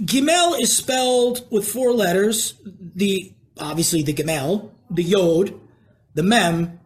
Gimel 0.01 0.59
is 0.59 0.75
spelled 0.75 1.47
with 1.51 1.67
four 1.67 1.91
letters. 1.93 2.53
The 2.63 3.33
obviously 3.57 4.03
the 4.03 4.13
Gimel, 4.13 4.71
the 4.89 5.03
Yod, 5.03 5.59
the 6.13 6.23
Mem, 6.23 6.79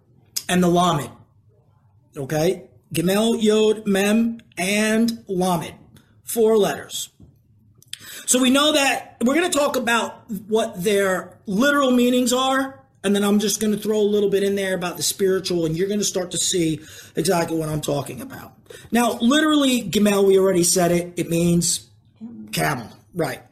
and 0.48 0.64
the 0.64 0.70
Lamed. 0.70 1.12
Okay, 2.16 2.70
Gimel, 2.94 3.42
Yod, 3.42 3.86
Mem, 3.86 4.40
and 4.58 5.24
Lamed. 5.28 5.76
Four 6.24 6.58
letters. 6.58 7.10
So 8.26 8.40
we 8.40 8.50
know 8.50 8.72
that 8.72 9.18
we're 9.22 9.36
going 9.36 9.52
to 9.52 9.58
talk 9.58 9.76
about 9.76 10.30
what 10.48 10.82
their 10.82 11.38
literal 11.46 11.92
meanings 11.92 12.32
are, 12.32 12.82
and 13.04 13.14
then 13.14 13.24
I'm 13.24 13.40
just 13.40 13.60
going 13.60 13.74
to 13.74 13.80
throw 13.80 14.00
a 14.00 14.04
little 14.04 14.30
bit 14.30 14.44
in 14.44 14.56
there 14.56 14.74
about 14.74 14.96
the 14.96 15.04
spiritual, 15.04 15.66
and 15.66 15.76
you're 15.76 15.90
going 15.90 16.00
to 16.00 16.06
start 16.06 16.32
to 16.32 16.38
see 16.38 16.80
exactly 17.18 17.58
what 17.58 17.68
I'm 17.68 17.82
talking 17.82 18.22
about. 18.22 18.54
Now, 18.92 19.18
literally, 19.20 19.84
Gimel, 19.84 20.26
we 20.26 20.40
already 20.40 20.64
said 20.64 20.92
it. 20.92 21.14
It 21.18 21.30
means 21.30 21.90
camel. 22.54 22.88
Right. 23.14 23.44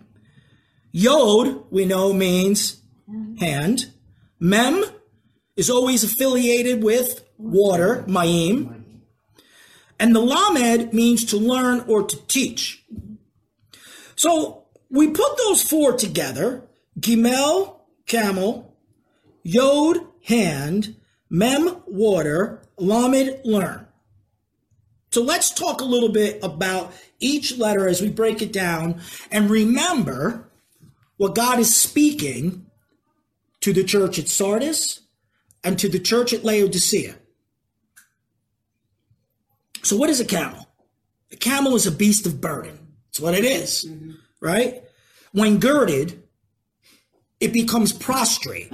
Yod, 0.91 1.65
we 1.69 1.85
know, 1.85 2.13
means 2.13 2.81
hand. 3.39 3.93
Mem 4.39 4.83
is 5.55 5.69
always 5.69 6.03
affiliated 6.03 6.83
with 6.83 7.25
water, 7.37 8.03
Mayim. 8.07 8.83
And 9.99 10.15
the 10.15 10.21
Lamed 10.21 10.93
means 10.93 11.25
to 11.25 11.37
learn 11.37 11.81
or 11.87 12.03
to 12.03 12.27
teach. 12.27 12.85
So 14.15 14.65
we 14.89 15.09
put 15.09 15.37
those 15.37 15.61
four 15.61 15.93
together 15.97 16.63
Gimel, 16.99 17.81
camel, 18.05 18.77
Yod, 19.43 19.97
hand, 20.25 20.95
Mem, 21.29 21.81
water, 21.85 22.63
Lamed, 22.77 23.41
learn. 23.43 23.88
So 25.11 25.23
let's 25.23 25.51
talk 25.51 25.81
a 25.81 25.85
little 25.85 26.09
bit 26.09 26.39
about 26.43 26.93
each 27.19 27.57
letter 27.57 27.87
as 27.87 28.01
we 28.01 28.09
break 28.09 28.41
it 28.41 28.53
down 28.53 29.01
and 29.31 29.49
remember 29.49 30.49
what 31.17 31.35
God 31.35 31.59
is 31.59 31.75
speaking 31.75 32.65
to 33.61 33.73
the 33.73 33.83
church 33.83 34.19
at 34.19 34.29
Sardis 34.29 35.01
and 35.63 35.77
to 35.79 35.89
the 35.89 35.99
church 35.99 36.33
at 36.33 36.43
Laodicea. 36.43 37.15
So, 39.83 39.97
what 39.97 40.09
is 40.09 40.19
a 40.19 40.25
camel? 40.25 40.67
A 41.31 41.35
camel 41.35 41.75
is 41.75 41.87
a 41.87 41.91
beast 41.91 42.25
of 42.25 42.41
burden. 42.41 42.77
That's 43.07 43.19
what 43.19 43.33
it 43.33 43.43
is, 43.43 43.85
mm-hmm. 43.85 44.11
right? 44.39 44.83
When 45.31 45.59
girded, 45.59 46.23
it 47.39 47.53
becomes 47.53 47.93
prostrate. 47.93 48.71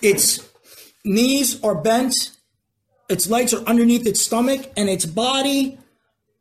Its 0.00 0.48
knees 1.04 1.62
are 1.62 1.74
bent 1.74 2.35
its 3.08 3.28
legs 3.28 3.54
are 3.54 3.64
underneath 3.64 4.06
its 4.06 4.24
stomach, 4.24 4.70
and 4.76 4.88
its 4.88 5.06
body 5.06 5.78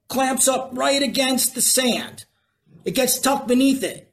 clamps 0.07 0.47
up 0.47 0.69
right 0.73 1.01
against 1.01 1.55
the 1.55 1.61
sand. 1.61 2.25
It 2.83 2.91
gets 2.91 3.19
tucked 3.19 3.47
beneath 3.47 3.83
it, 3.83 4.11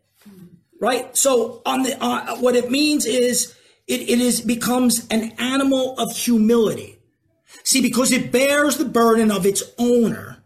right? 0.80 1.16
So 1.16 1.62
on 1.66 1.82
the 1.82 2.02
uh, 2.02 2.36
what 2.36 2.56
it 2.56 2.70
means 2.70 3.04
is 3.06 3.54
it, 3.86 4.00
it 4.02 4.20
is 4.20 4.40
becomes 4.40 5.06
an 5.08 5.32
animal 5.38 5.94
of 5.98 6.16
humility. 6.16 6.98
See, 7.64 7.82
because 7.82 8.12
it 8.12 8.32
bears 8.32 8.78
the 8.78 8.84
burden 8.84 9.30
of 9.30 9.44
its 9.44 9.62
owner. 9.78 10.42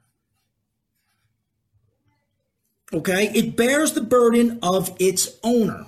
Okay, 2.93 3.31
it 3.35 3.57
bears 3.57 3.93
the 3.93 4.01
burden 4.01 4.59
of 4.63 4.95
its 4.99 5.39
owner. 5.43 5.87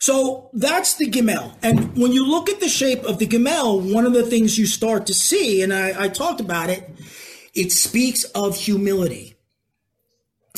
So 0.00 0.48
that's 0.54 0.94
the 0.94 1.10
Gimel. 1.10 1.54
And 1.62 1.94
when 1.96 2.12
you 2.12 2.26
look 2.26 2.48
at 2.48 2.58
the 2.58 2.70
shape 2.70 3.04
of 3.04 3.18
the 3.18 3.26
Gimel, 3.26 3.92
one 3.92 4.06
of 4.06 4.14
the 4.14 4.24
things 4.24 4.58
you 4.58 4.66
start 4.66 5.06
to 5.06 5.14
see, 5.14 5.60
and 5.60 5.74
I, 5.74 6.04
I 6.04 6.08
talked 6.08 6.40
about 6.40 6.70
it, 6.70 6.90
it 7.54 7.70
speaks 7.70 8.24
of 8.24 8.56
humility. 8.56 9.34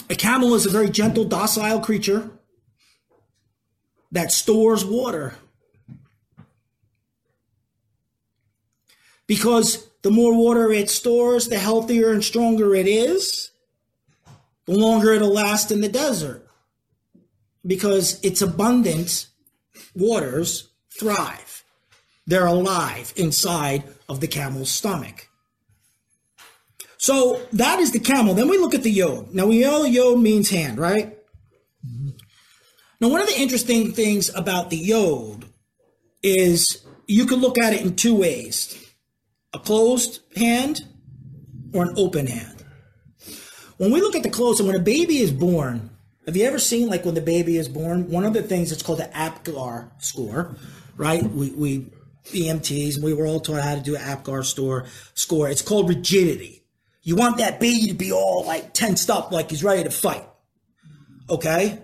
A 0.08 0.14
camel 0.14 0.54
is 0.54 0.64
a 0.64 0.70
very 0.70 0.88
gentle, 0.90 1.24
docile 1.24 1.80
creature 1.80 2.30
that 4.12 4.30
stores 4.30 4.84
water. 4.84 5.34
Because 9.26 9.88
the 10.02 10.10
more 10.12 10.36
water 10.36 10.70
it 10.70 10.88
stores, 10.88 11.48
the 11.48 11.58
healthier 11.58 12.12
and 12.12 12.22
stronger 12.22 12.76
it 12.76 12.86
is, 12.86 13.50
the 14.66 14.76
longer 14.78 15.12
it'll 15.12 15.32
last 15.32 15.72
in 15.72 15.80
the 15.80 15.88
desert. 15.88 16.46
Because 17.66 18.22
its 18.22 18.40
abundance 18.40 19.31
waters 19.94 20.70
thrive. 20.98 21.64
They're 22.26 22.46
alive 22.46 23.12
inside 23.16 23.84
of 24.08 24.20
the 24.20 24.28
camel's 24.28 24.70
stomach. 24.70 25.28
So 26.98 27.42
that 27.52 27.80
is 27.80 27.90
the 27.90 27.98
camel. 27.98 28.34
Then 28.34 28.48
we 28.48 28.58
look 28.58 28.74
at 28.74 28.84
the 28.84 28.90
yod. 28.90 29.34
Now 29.34 29.46
we 29.46 29.60
know 29.60 29.84
yod 29.84 30.20
means 30.20 30.50
hand, 30.50 30.78
right? 30.78 31.18
Now, 33.02 33.08
one 33.08 33.20
of 33.20 33.26
the 33.26 33.40
interesting 33.40 33.90
things 33.90 34.32
about 34.32 34.70
the 34.70 34.76
yod 34.76 35.46
is 36.22 36.86
you 37.08 37.26
can 37.26 37.40
look 37.40 37.58
at 37.58 37.72
it 37.72 37.80
in 37.80 37.96
two 37.96 38.14
ways 38.14 38.78
a 39.52 39.58
closed 39.58 40.20
hand 40.36 40.82
or 41.74 41.82
an 41.82 41.94
open 41.96 42.28
hand. 42.28 42.64
When 43.76 43.90
we 43.90 44.00
look 44.00 44.14
at 44.14 44.22
the 44.22 44.30
closed, 44.30 44.60
and 44.60 44.68
when 44.68 44.76
a 44.76 44.84
baby 44.84 45.18
is 45.18 45.32
born, 45.32 45.90
have 46.26 46.36
you 46.36 46.44
ever 46.44 46.58
seen 46.58 46.88
like 46.88 47.04
when 47.04 47.14
the 47.14 47.20
baby 47.20 47.56
is 47.56 47.68
born? 47.68 48.10
One 48.10 48.24
of 48.24 48.32
the 48.32 48.42
things 48.42 48.72
it's 48.72 48.82
called 48.82 48.98
the 48.98 49.10
APGAR 49.14 49.90
score, 50.02 50.56
right? 50.96 51.22
We 51.22 51.50
we 51.50 51.86
EMTs 52.26 53.02
we 53.02 53.12
were 53.12 53.26
all 53.26 53.40
taught 53.40 53.62
how 53.62 53.74
to 53.74 53.80
do 53.80 53.96
an 53.96 54.02
APGAR 54.02 54.44
store 54.44 54.86
score. 55.14 55.48
It's 55.48 55.62
called 55.62 55.88
rigidity. 55.88 56.62
You 57.02 57.16
want 57.16 57.38
that 57.38 57.58
baby 57.58 57.88
to 57.88 57.94
be 57.94 58.12
all 58.12 58.44
like 58.46 58.72
tensed 58.72 59.10
up, 59.10 59.32
like 59.32 59.50
he's 59.50 59.64
ready 59.64 59.82
to 59.82 59.90
fight. 59.90 60.24
Okay, 61.28 61.78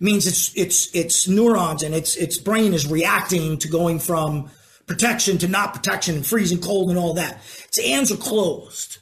means 0.00 0.26
it's 0.26 0.56
it's 0.56 0.94
it's 0.94 1.28
neurons 1.28 1.82
and 1.82 1.94
its 1.94 2.16
its 2.16 2.38
brain 2.38 2.74
is 2.74 2.86
reacting 2.86 3.58
to 3.58 3.68
going 3.68 3.98
from 4.00 4.50
protection 4.86 5.38
to 5.38 5.48
not 5.48 5.72
protection 5.72 6.16
and 6.16 6.26
freezing 6.26 6.60
cold 6.60 6.90
and 6.90 6.98
all 6.98 7.14
that. 7.14 7.38
Its 7.66 7.80
hands 7.80 8.10
are 8.10 8.16
closed 8.16 8.98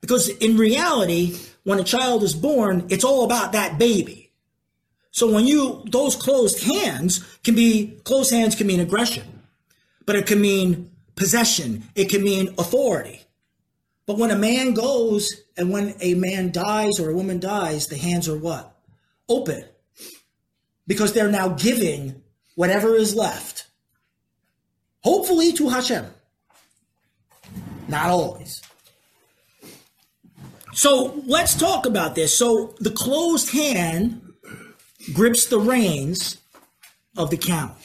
because 0.00 0.28
in 0.28 0.56
reality 0.56 1.38
when 1.64 1.78
a 1.78 1.84
child 1.84 2.22
is 2.22 2.34
born, 2.34 2.86
it's 2.90 3.04
all 3.04 3.24
about 3.24 3.52
that 3.52 3.78
baby. 3.78 4.32
So 5.10 5.32
when 5.32 5.46
you, 5.46 5.82
those 5.86 6.16
closed 6.16 6.62
hands 6.64 7.18
can 7.42 7.54
be, 7.54 8.00
closed 8.04 8.32
hands 8.32 8.54
can 8.54 8.66
mean 8.66 8.80
aggression, 8.80 9.42
but 10.06 10.16
it 10.16 10.26
can 10.26 10.40
mean 10.40 10.90
possession. 11.16 11.84
It 11.94 12.08
can 12.08 12.22
mean 12.22 12.54
authority. 12.58 13.20
But 14.06 14.18
when 14.18 14.30
a 14.30 14.36
man 14.36 14.72
goes 14.72 15.28
and 15.56 15.70
when 15.70 15.94
a 16.00 16.14
man 16.14 16.50
dies 16.50 16.98
or 16.98 17.10
a 17.10 17.14
woman 17.14 17.38
dies, 17.38 17.86
the 17.86 17.98
hands 17.98 18.28
are 18.28 18.38
what? 18.38 18.74
Open. 19.28 19.64
Because 20.86 21.12
they're 21.12 21.30
now 21.30 21.48
giving 21.48 22.22
whatever 22.56 22.94
is 22.94 23.14
left. 23.14 23.66
Hopefully 25.02 25.52
to 25.52 25.68
Hashem. 25.68 26.06
Not 27.86 28.06
always. 28.06 28.62
So 30.72 31.22
let's 31.26 31.54
talk 31.54 31.86
about 31.86 32.14
this. 32.14 32.36
So 32.36 32.74
the 32.78 32.90
closed 32.90 33.50
hand 33.52 34.22
grips 35.12 35.46
the 35.46 35.58
reins 35.58 36.38
of 37.16 37.30
the 37.30 37.36
camel. 37.36 37.76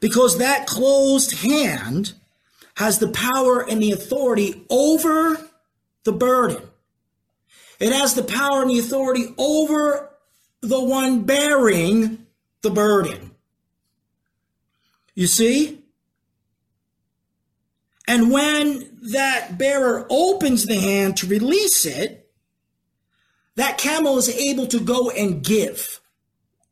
Because 0.00 0.38
that 0.38 0.66
closed 0.66 1.38
hand 1.38 2.12
has 2.76 2.98
the 2.98 3.08
power 3.08 3.60
and 3.60 3.82
the 3.82 3.92
authority 3.92 4.64
over 4.68 5.38
the 6.04 6.12
burden. 6.12 6.62
It 7.80 7.92
has 7.92 8.14
the 8.14 8.22
power 8.22 8.62
and 8.62 8.70
the 8.70 8.78
authority 8.78 9.34
over 9.38 10.10
the 10.60 10.82
one 10.82 11.22
bearing 11.24 12.26
the 12.62 12.70
burden. 12.70 13.32
You 15.14 15.26
see? 15.26 15.75
And 18.06 18.30
when 18.30 18.98
that 19.12 19.58
bearer 19.58 20.06
opens 20.08 20.66
the 20.66 20.78
hand 20.78 21.16
to 21.18 21.26
release 21.26 21.84
it, 21.84 22.30
that 23.56 23.78
camel 23.78 24.18
is 24.18 24.28
able 24.28 24.66
to 24.68 24.78
go 24.78 25.10
and 25.10 25.42
give. 25.42 26.00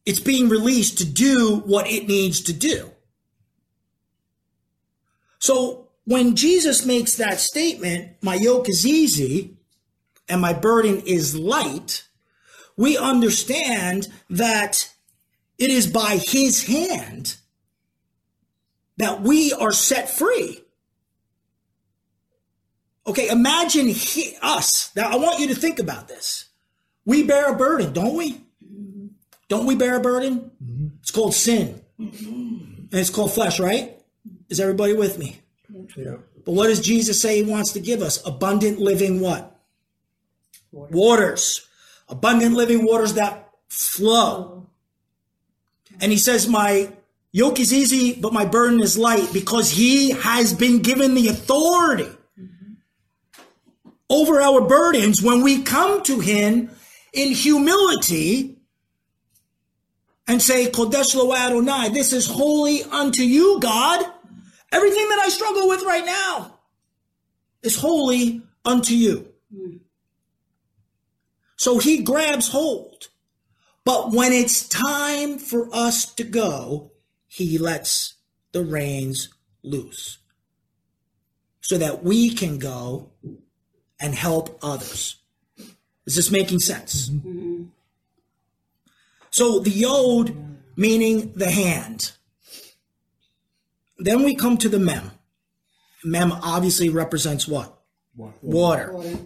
It's 0.06 0.20
being 0.20 0.48
released 0.48 0.98
to 0.98 1.04
do 1.04 1.62
what 1.64 1.90
it 1.90 2.06
needs 2.06 2.42
to 2.42 2.52
do. 2.52 2.90
So 5.38 5.88
when 6.04 6.36
Jesus 6.36 6.86
makes 6.86 7.16
that 7.16 7.40
statement, 7.40 8.12
my 8.22 8.34
yoke 8.34 8.68
is 8.68 8.86
easy 8.86 9.56
and 10.28 10.40
my 10.40 10.52
burden 10.52 11.00
is 11.00 11.36
light, 11.36 12.04
we 12.76 12.96
understand 12.96 14.08
that 14.28 14.92
it 15.58 15.70
is 15.70 15.86
by 15.86 16.18
his 16.22 16.64
hand 16.66 17.36
that 18.96 19.22
we 19.22 19.52
are 19.52 19.72
set 19.72 20.08
free. 20.08 20.63
Okay, 23.06 23.28
imagine 23.28 23.88
he, 23.88 24.36
us. 24.40 24.90
Now, 24.96 25.10
I 25.10 25.16
want 25.16 25.38
you 25.38 25.48
to 25.48 25.54
think 25.54 25.78
about 25.78 26.08
this. 26.08 26.46
We 27.04 27.22
bear 27.22 27.52
a 27.52 27.56
burden, 27.56 27.92
don't 27.92 28.16
we? 28.16 28.40
Don't 29.48 29.66
we 29.66 29.74
bear 29.74 29.96
a 29.96 30.00
burden? 30.00 30.50
Mm-hmm. 30.62 30.86
It's 31.00 31.10
called 31.10 31.34
sin. 31.34 31.82
And 31.98 32.88
it's 32.92 33.10
called 33.10 33.32
flesh, 33.32 33.60
right? 33.60 33.98
Is 34.48 34.58
everybody 34.58 34.94
with 34.94 35.18
me? 35.18 35.40
Yeah. 35.96 36.16
But 36.44 36.52
what 36.52 36.68
does 36.68 36.80
Jesus 36.80 37.20
say 37.20 37.42
he 37.42 37.50
wants 37.50 37.72
to 37.72 37.80
give 37.80 38.00
us? 38.02 38.24
Abundant 38.26 38.78
living 38.78 39.20
what? 39.20 39.58
Water. 40.72 40.96
Waters. 40.96 41.66
Abundant 42.08 42.54
living 42.54 42.84
waters 42.84 43.14
that 43.14 43.50
flow. 43.68 44.68
And 46.00 46.10
he 46.10 46.18
says, 46.18 46.48
My 46.48 46.92
yoke 47.32 47.60
is 47.60 47.72
easy, 47.72 48.18
but 48.18 48.32
my 48.32 48.44
burden 48.44 48.80
is 48.80 48.96
light 48.96 49.28
because 49.32 49.70
he 49.70 50.10
has 50.10 50.54
been 50.54 50.80
given 50.80 51.14
the 51.14 51.28
authority 51.28 52.08
over 54.10 54.40
our 54.40 54.60
burdens 54.60 55.22
when 55.22 55.42
we 55.42 55.62
come 55.62 56.02
to 56.04 56.20
him 56.20 56.70
in 57.12 57.32
humility 57.32 58.58
and 60.26 60.40
say, 60.40 60.70
Kodesh 60.70 61.14
lo 61.14 61.34
Adonai, 61.34 61.90
this 61.90 62.12
is 62.12 62.26
holy 62.26 62.82
unto 62.82 63.22
you, 63.22 63.60
God. 63.60 64.04
Everything 64.72 65.08
that 65.08 65.20
I 65.20 65.28
struggle 65.28 65.68
with 65.68 65.82
right 65.82 66.04
now 66.04 66.58
is 67.62 67.78
holy 67.78 68.42
unto 68.64 68.94
you. 68.94 69.28
So 71.56 71.78
he 71.78 72.02
grabs 72.02 72.48
hold. 72.48 73.08
But 73.84 74.12
when 74.12 74.32
it's 74.32 74.66
time 74.68 75.38
for 75.38 75.68
us 75.74 76.12
to 76.14 76.24
go, 76.24 76.92
he 77.26 77.58
lets 77.58 78.14
the 78.52 78.64
reins 78.64 79.28
loose 79.62 80.18
so 81.60 81.78
that 81.78 82.02
we 82.02 82.30
can 82.30 82.58
go 82.58 83.10
and 84.04 84.14
help 84.14 84.58
others. 84.62 85.16
Is 86.04 86.14
this 86.14 86.30
making 86.30 86.58
sense? 86.58 87.08
Mm-hmm. 87.08 87.64
So 89.30 89.60
the 89.60 89.70
yod, 89.70 90.36
meaning 90.76 91.32
the 91.32 91.50
hand. 91.50 92.12
Then 93.96 94.22
we 94.22 94.34
come 94.34 94.58
to 94.58 94.68
the 94.68 94.78
mem. 94.78 95.12
Mem 96.04 96.32
obviously 96.32 96.90
represents 96.90 97.48
what? 97.48 97.78
Water. 98.14 98.36
Water. 98.42 98.92
Water. 98.92 99.18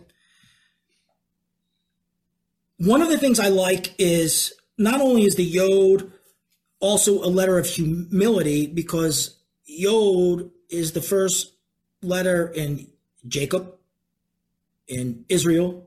One 2.77 3.03
of 3.03 3.09
the 3.09 3.19
things 3.19 3.41
I 3.41 3.49
like 3.49 3.97
is 3.99 4.55
not 4.79 5.01
only 5.01 5.25
is 5.25 5.35
the 5.35 5.45
yod 5.45 6.13
also 6.79 7.21
a 7.25 7.27
letter 7.27 7.59
of 7.59 7.67
humility 7.67 8.69
because 8.69 9.41
yod 9.65 10.51
is 10.71 10.93
the 10.93 11.03
first 11.03 11.55
letter 12.01 12.47
in 12.47 12.87
Jacob, 13.27 13.75
in 14.89 15.25
Israel, 15.29 15.87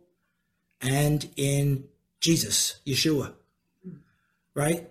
and 0.80 1.30
in 1.36 1.86
Jesus, 2.20 2.80
Yeshua. 2.86 3.34
Right? 4.54 4.90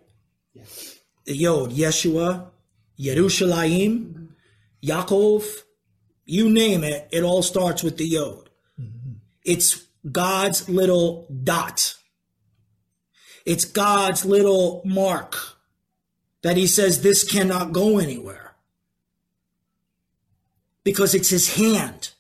Yes. 0.53 0.99
The 1.25 1.37
Yod, 1.37 1.71
Yeshua, 1.71 2.47
Yerushalayim, 2.99 4.29
Yaakov, 4.83 5.45
you 6.25 6.51
name 6.51 6.85
it, 6.85 7.09
it 7.13 7.23
all 7.23 7.43
starts 7.43 7.83
with 7.83 7.97
the 7.97 8.07
Yod. 8.07 8.51
Mm-hmm. 8.81 9.13
It's 9.45 9.87
God's 10.11 10.69
little 10.69 11.27
dot. 11.43 11.97
It's 13.45 13.65
God's 13.65 14.25
little 14.25 14.83
mark 14.85 15.37
that 16.43 16.57
he 16.57 16.67
says 16.67 17.03
this 17.03 17.25
cannot 17.25 17.73
go 17.73 17.99
anywhere 17.99 18.55
because 20.85 21.15
it's 21.15 21.31
his 21.31 21.57
hand. 21.57 22.13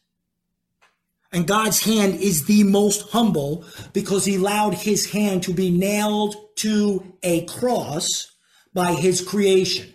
And 1.32 1.46
God's 1.46 1.84
hand 1.84 2.14
is 2.16 2.46
the 2.46 2.64
most 2.64 3.10
humble 3.10 3.64
because 3.92 4.24
he 4.24 4.36
allowed 4.36 4.74
his 4.74 5.12
hand 5.12 5.44
to 5.44 5.54
be 5.54 5.70
nailed 5.70 6.34
to 6.56 7.14
a 7.22 7.44
cross 7.46 8.32
by 8.74 8.94
his 8.94 9.20
creation. 9.20 9.94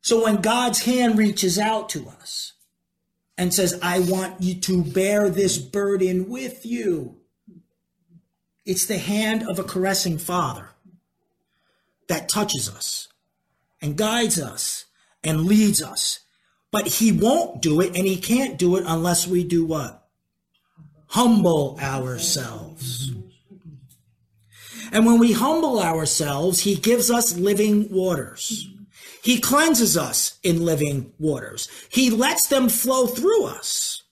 So 0.00 0.24
when 0.24 0.40
God's 0.40 0.82
hand 0.82 1.16
reaches 1.16 1.60
out 1.60 1.88
to 1.90 2.08
us 2.08 2.54
and 3.38 3.54
says, 3.54 3.78
I 3.80 4.00
want 4.00 4.42
you 4.42 4.60
to 4.62 4.82
bear 4.82 5.30
this 5.30 5.58
burden 5.58 6.28
with 6.28 6.66
you, 6.66 7.18
it's 8.64 8.86
the 8.86 8.98
hand 8.98 9.48
of 9.48 9.60
a 9.60 9.64
caressing 9.64 10.18
father 10.18 10.70
that 12.08 12.28
touches 12.28 12.68
us 12.68 13.08
and 13.80 13.96
guides 13.96 14.40
us 14.40 14.86
and 15.22 15.46
leads 15.46 15.80
us 15.80 16.20
but 16.72 16.86
he 16.86 17.12
won't 17.12 17.62
do 17.62 17.80
it 17.80 17.94
and 17.94 18.06
he 18.06 18.16
can't 18.16 18.58
do 18.58 18.76
it 18.76 18.84
unless 18.86 19.28
we 19.28 19.44
do 19.44 19.64
what? 19.64 20.08
Humble 21.08 21.78
ourselves. 21.80 23.12
And 24.90 25.06
when 25.06 25.18
we 25.18 25.32
humble 25.32 25.80
ourselves, 25.80 26.60
he 26.60 26.74
gives 26.74 27.10
us 27.10 27.36
living 27.36 27.88
waters. 27.90 28.68
He 29.22 29.38
cleanses 29.38 29.96
us 29.96 30.38
in 30.42 30.64
living 30.64 31.12
waters. 31.18 31.68
He 31.90 32.10
lets 32.10 32.48
them 32.48 32.68
flow 32.68 33.06
through 33.06 33.44
us. 33.44 34.02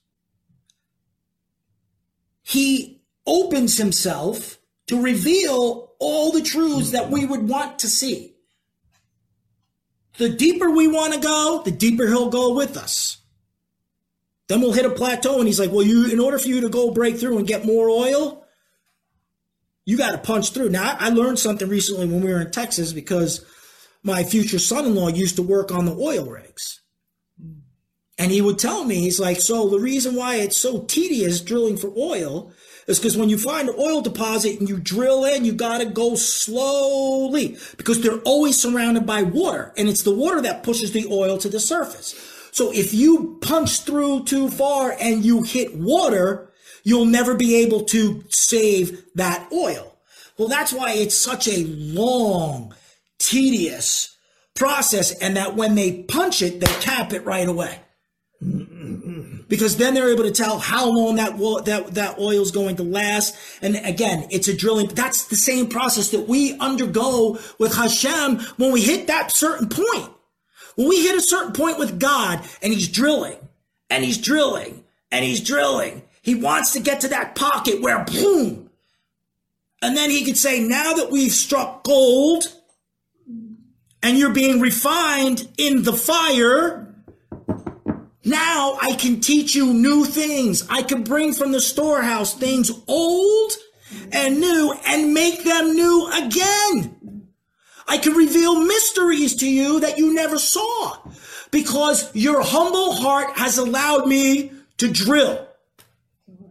He 2.43 3.03
opens 3.27 3.79
himself 3.79 4.59
to 4.87 5.01
reveal 5.01 5.93
all 5.99 6.33
the 6.33 6.43
truths 6.43 6.91
that 6.91 7.11
we 7.11 7.27
would 7.27 7.49
want 7.49 7.79
to 7.81 7.89
see. 7.89 8.30
The 10.21 10.29
deeper 10.29 10.69
we 10.71 10.87
want 10.87 11.15
to 11.15 11.19
go, 11.19 11.63
the 11.65 11.71
deeper 11.71 12.07
he'll 12.07 12.29
go 12.29 12.55
with 12.55 12.77
us. 12.77 13.17
Then 14.49 14.61
we'll 14.61 14.75
hit 14.75 14.85
a 14.85 14.91
plateau 14.91 15.39
and 15.39 15.47
he's 15.47 15.59
like, 15.59 15.73
well, 15.73 15.83
you, 15.83 16.13
in 16.13 16.21
order 16.21 16.39
for 16.39 16.49
you 16.49 16.61
to 16.61 16.69
go 16.69 16.91
break 16.91 17.17
through 17.17 17.39
and 17.39 17.47
get 17.47 17.65
more 17.65 17.89
oil, 17.89 18.45
you 19.87 19.97
got 19.97 20.11
to 20.11 20.19
punch 20.19 20.53
through. 20.53 20.69
Now, 20.69 20.95
I 21.01 21.09
learned 21.09 21.39
something 21.39 21.67
recently 21.67 22.07
when 22.07 22.21
we 22.21 22.31
were 22.31 22.43
in 22.43 22.51
Texas 22.51 22.93
because 22.93 23.47
my 24.03 24.23
future 24.23 24.59
son-in-law 24.59 25.09
used 25.09 25.37
to 25.37 25.43
work 25.43 25.73
on 25.73 25.87
the 25.87 25.97
oil 25.97 26.27
rigs. 26.27 26.83
And 28.19 28.31
he 28.31 28.43
would 28.43 28.59
tell 28.59 28.85
me, 28.85 28.97
he's 28.97 29.19
like, 29.19 29.41
so 29.41 29.71
the 29.71 29.81
reason 29.81 30.17
why 30.17 30.35
it's 30.35 30.61
so 30.61 30.83
tedious 30.83 31.41
drilling 31.41 31.79
for 31.79 31.95
oil 31.97 32.53
is 32.91 32.99
because 32.99 33.17
when 33.17 33.29
you 33.29 33.39
find 33.39 33.69
an 33.69 33.77
oil 33.79 34.01
deposit 34.01 34.59
and 34.59 34.69
you 34.69 34.79
drill 34.79 35.25
in, 35.25 35.45
you 35.45 35.53
got 35.53 35.79
to 35.79 35.87
go 35.87 36.15
slowly 36.17 37.57
because 37.77 38.01
they're 38.01 38.19
always 38.21 38.61
surrounded 38.61 39.07
by 39.07 39.23
water 39.23 39.73
and 39.77 39.89
it's 39.89 40.03
the 40.03 40.15
water 40.15 40.43
that 40.43 40.63
pushes 40.63 40.93
the 40.93 41.07
oil 41.11 41.39
to 41.39 41.49
the 41.49 41.61
surface. 41.61 42.15
So 42.53 42.73
if 42.73 42.93
you 42.93 43.39
punch 43.41 43.83
through 43.83 44.25
too 44.25 44.51
far 44.51 44.97
and 45.01 45.25
you 45.25 45.43
hit 45.43 45.75
water, 45.77 46.53
you'll 46.83 47.07
never 47.07 47.35
be 47.35 47.57
able 47.57 47.85
to 47.85 48.25
save 48.29 49.05
that 49.15 49.51
oil. 49.53 49.97
Well, 50.37 50.49
that's 50.49 50.73
why 50.73 50.93
it's 50.93 51.15
such 51.15 51.47
a 51.47 51.65
long, 51.65 52.75
tedious 53.19 54.17
process 54.55 55.13
and 55.13 55.37
that 55.37 55.55
when 55.55 55.75
they 55.75 56.03
punch 56.03 56.43
it, 56.43 56.61
they 56.61 56.73
tap 56.81 57.13
it 57.13 57.25
right 57.25 57.49
away 57.49 57.79
because 59.51 59.77
then 59.77 59.95
they're 59.95 60.11
able 60.11 60.23
to 60.23 60.31
tell 60.31 60.61
how 60.61 60.89
long 60.89 61.17
that 61.17 61.37
that 61.67 61.95
that 61.95 62.19
oil 62.19 62.41
is 62.41 62.53
going 62.53 62.77
to 62.77 62.85
last. 62.85 63.37
And 63.61 63.77
again, 63.85 64.29
it's 64.31 64.49
a 64.49 64.57
drilling. 64.57 64.87
That's 64.87 65.25
the 65.27 65.37
same 65.37 65.69
process 65.69 66.11
that 66.13 66.29
we 66.29 66.57
undergo 66.59 67.39
with 67.59 67.75
Hashem 67.75 68.39
when 68.57 68.73
we 68.73 68.81
hit 68.81 69.09
that 69.09 69.33
certain 69.33 69.69
point. 69.69 70.11
When 70.77 70.89
we 70.89 71.03
hit 71.03 71.17
a 71.17 71.21
certain 71.21 71.53
point 71.53 71.79
with 71.79 71.99
God, 71.99 72.49
and 72.63 72.73
He's 72.73 72.89
drilling, 72.89 73.37
and 73.91 74.05
He's 74.05 74.19
drilling, 74.19 74.85
and 75.11 75.25
He's 75.25 75.41
drilling. 75.41 76.03
He 76.23 76.37
wants 76.37 76.73
to 76.73 76.81
get 76.81 77.01
to 77.01 77.09
that 77.09 77.35
pocket 77.35 77.83
where 77.83 78.05
boom, 78.05 78.71
and 79.83 79.97
then 79.97 80.11
He 80.11 80.25
could 80.25 80.39
say, 80.39 80.61
"Now 80.61 80.95
that 80.95 81.11
we've 81.11 81.33
struck 81.33 81.85
gold." 81.85 82.45
And 84.03 84.17
you're 84.17 84.33
being 84.33 84.61
refined 84.61 85.47
in 85.59 85.83
the 85.83 85.93
fire, 85.93 86.90
now 88.25 88.79
I 88.81 88.95
can 88.95 89.21
teach 89.21 89.55
you 89.55 89.73
new 89.73 90.05
things. 90.05 90.67
I 90.69 90.83
can 90.83 91.05
bring 91.05 91.33
from 91.33 91.53
the 91.53 91.61
storehouse 91.61 92.35
things 92.35 92.71
old 92.87 93.53
and 94.13 94.41
new 94.41 94.75
and 94.87 95.15
make 95.15 95.45
them 95.45 95.75
new 95.75 96.11
again. 96.13 97.27
I 97.89 97.99
can 97.99 98.13
reveal 98.13 98.65
mysteries 98.65 99.37
to 99.37 99.51
you 99.51 99.81
that 99.81 99.99
you 99.99 100.15
never 100.15 100.39
saw 100.39 100.99
because 101.51 102.15
your 102.15 102.43
humble 102.43 102.93
heart 102.93 103.37
has 103.37 103.59
allowed 103.59 104.07
me 104.07 104.53
to 104.79 104.91
drill. 104.91 105.49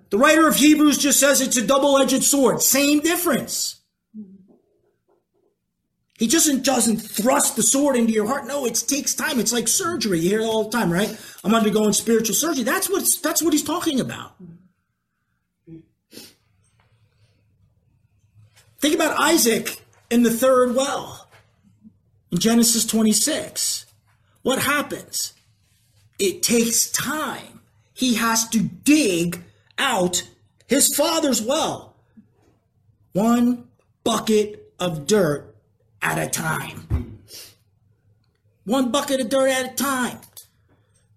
The 0.10 0.18
writer 0.18 0.48
of 0.48 0.56
Hebrews 0.56 0.98
just 0.98 1.20
says 1.20 1.40
it's 1.40 1.56
a 1.56 1.66
double 1.66 1.98
edged 1.98 2.24
sword. 2.24 2.62
Same 2.62 3.00
difference. 3.00 3.79
He 6.20 6.28
just 6.28 6.64
doesn't 6.64 6.98
thrust 6.98 7.56
the 7.56 7.64
sword 7.64 7.96
into 7.96 8.12
your 8.12 8.28
heart. 8.28 8.46
No, 8.46 8.66
it 8.66 8.76
takes 8.76 9.16
time. 9.16 9.40
It's 9.40 9.54
like 9.54 9.70
surgery. 9.70 10.20
You 10.20 10.32
hear 10.32 10.42
it 10.42 10.46
all 10.46 10.66
the 10.66 10.78
time, 10.78 10.92
right? 10.92 11.18
I'm 11.46 11.56
undergoing 11.56 11.94
spiritual 11.94 12.36
surgery. 12.36 12.66
That's 12.66 12.90
what 12.90 13.08
that's 13.24 13.42
what 13.42 13.54
he's 13.54 13.64
talking 13.64 14.02
about. 14.02 14.34
Think 18.82 18.96
about 18.96 19.18
Isaac 19.18 19.82
in 20.10 20.24
the 20.24 20.30
third 20.30 20.76
well 20.76 21.30
in 22.34 22.40
Genesis 22.40 22.86
26. 22.86 23.86
What 24.42 24.60
happens? 24.60 25.34
It 26.20 26.44
takes 26.44 26.92
time. 26.92 27.62
He 27.94 28.16
has 28.16 28.48
to 28.50 28.60
dig 28.60 29.42
out 29.78 30.28
his 30.68 30.94
father's 30.94 31.42
well. 31.42 31.96
One 33.14 33.70
bucket 34.04 34.74
of 34.82 35.08
dirt 35.08 35.49
at 36.02 36.18
a 36.18 36.30
time. 36.30 37.20
One 38.66 38.92
bucket 38.92 39.20
of 39.20 39.30
dirt 39.30 39.50
at 39.50 39.74
a 39.74 39.76
time. 39.76 40.20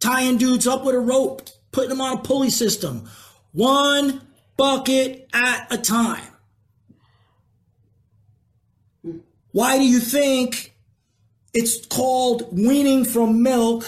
Tying 0.01 0.39
dudes 0.39 0.67
up 0.67 0.85
with 0.85 0.95
a 0.95 1.01
rope, 1.01 1.49
putting 1.71 1.91
them 1.91 2.01
on 2.01 2.19
a 2.19 2.21
pulley 2.23 2.51
system. 2.51 3.09
One 3.53 4.23
bucket 4.57 5.29
at 5.33 5.67
a 5.71 5.79
time. 5.79 6.25
Why 9.53 9.77
do 9.77 9.85
you 9.85 10.01
think 10.01 10.75
it's 11.53 11.85
called 11.87 12.57
weaning 12.57 13.05
from 13.05 13.43
milk 13.43 13.85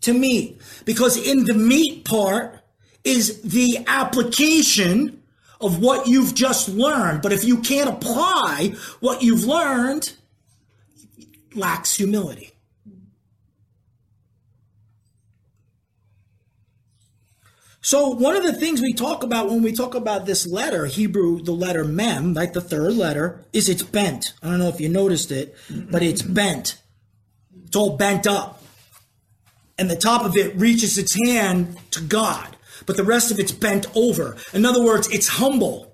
to 0.00 0.12
meat? 0.12 0.60
Because 0.84 1.16
in 1.16 1.44
the 1.44 1.54
meat 1.54 2.04
part 2.04 2.60
is 3.04 3.40
the 3.42 3.84
application 3.86 5.22
of 5.60 5.80
what 5.80 6.08
you've 6.08 6.34
just 6.34 6.68
learned. 6.68 7.22
But 7.22 7.32
if 7.32 7.44
you 7.44 7.58
can't 7.58 7.88
apply 7.88 8.74
what 9.00 9.22
you've 9.22 9.44
learned, 9.44 10.12
lacks 11.56 11.96
humility. 11.96 12.54
So 17.84 18.08
one 18.08 18.34
of 18.34 18.44
the 18.44 18.54
things 18.54 18.80
we 18.80 18.94
talk 18.94 19.22
about 19.22 19.50
when 19.50 19.60
we 19.62 19.70
talk 19.70 19.94
about 19.94 20.24
this 20.24 20.46
letter, 20.46 20.86
Hebrew, 20.86 21.42
the 21.42 21.52
letter 21.52 21.84
mem, 21.84 22.32
like 22.32 22.54
the 22.54 22.62
third 22.62 22.94
letter, 22.94 23.44
is 23.52 23.68
it's 23.68 23.82
bent. 23.82 24.32
I 24.42 24.48
don't 24.48 24.58
know 24.58 24.68
if 24.68 24.80
you 24.80 24.88
noticed 24.88 25.30
it, 25.30 25.54
but 25.68 26.02
it's 26.02 26.22
bent. 26.22 26.80
It's 27.66 27.76
all 27.76 27.98
bent 27.98 28.26
up. 28.26 28.62
And 29.76 29.90
the 29.90 29.96
top 29.96 30.24
of 30.24 30.34
it 30.34 30.56
reaches 30.56 30.96
its 30.96 31.14
hand 31.26 31.76
to 31.90 32.00
God, 32.00 32.56
but 32.86 32.96
the 32.96 33.04
rest 33.04 33.30
of 33.30 33.38
it's 33.38 33.52
bent 33.52 33.86
over. 33.94 34.38
In 34.54 34.64
other 34.64 34.82
words, 34.82 35.06
it's 35.10 35.28
humble. 35.28 35.93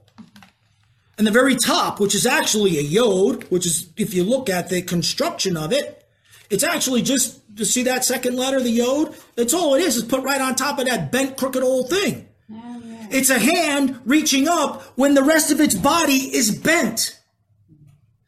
And 1.21 1.27
the 1.27 1.33
very 1.33 1.55
top, 1.55 2.01
which 2.01 2.15
is 2.15 2.25
actually 2.25 2.79
a 2.79 2.81
yod, 2.81 3.45
which 3.51 3.67
is, 3.67 3.91
if 3.99 4.15
you 4.15 4.25
look 4.25 4.49
at 4.49 4.71
the 4.71 4.81
construction 4.81 5.55
of 5.55 5.71
it, 5.71 6.09
it's 6.49 6.65
actually 6.65 7.03
just 7.03 7.43
to 7.59 7.67
see 7.67 7.83
that 7.83 8.07
second 8.07 8.37
letter, 8.37 8.59
the 8.59 8.71
yod. 8.71 9.15
That's 9.37 9.53
all 9.53 9.75
it 9.75 9.83
is. 9.83 9.99
is 9.99 10.05
put 10.05 10.23
right 10.23 10.41
on 10.41 10.55
top 10.55 10.79
of 10.79 10.87
that 10.87 11.13
bent, 11.13 11.37
crooked 11.37 11.63
old 11.63 11.91
thing. 11.91 12.27
Oh, 12.51 12.83
yeah. 12.83 13.09
It's 13.11 13.29
a 13.29 13.39
hand 13.39 14.01
reaching 14.07 14.49
up 14.49 14.81
when 14.97 15.13
the 15.13 15.23
rest 15.23 15.51
of 15.51 15.61
its 15.61 15.75
body 15.75 16.35
is 16.35 16.59
bent. 16.59 17.21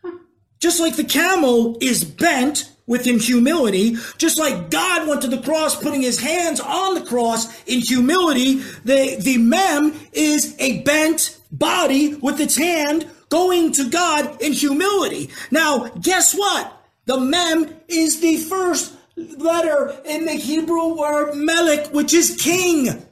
Huh. 0.03 0.19
Just 0.61 0.79
like 0.79 0.97
the 0.97 1.05
camel 1.05 1.79
is 1.81 2.05
bent 2.05 2.71
within 2.87 3.19
humility, 3.19 3.97
just 4.19 4.39
like 4.39 4.69
God 4.69 5.09
went 5.09 5.23
to 5.23 5.29
the 5.29 5.41
cross, 5.41 5.83
putting 5.83 6.03
his 6.03 6.21
hands 6.21 6.61
on 6.61 6.95
the 6.95 7.07
cross 7.07 7.65
in 7.65 7.81
humility, 7.81 8.57
the, 8.85 9.17
the 9.19 9.39
mem 9.39 9.99
is 10.13 10.55
a 10.59 10.83
bent 10.83 11.39
body 11.53 12.15
with 12.15 12.41
its 12.41 12.57
hand 12.57 13.09
going 13.29 13.73
to 13.73 13.89
God 13.89 14.41
in 14.43 14.53
humility. 14.53 15.31
Now, 15.51 15.89
guess 16.01 16.35
what? 16.35 16.73
The 17.05 17.21
mem 17.21 17.75
is 17.89 18.21
the 18.21 18.37
first 18.37 18.95
letter 19.17 19.97
in 20.05 20.25
the 20.25 20.33
Hebrew 20.33 20.99
word 20.99 21.35
melech, 21.35 21.93
which 21.93 22.13
is 22.13 22.37
king. 22.41 23.07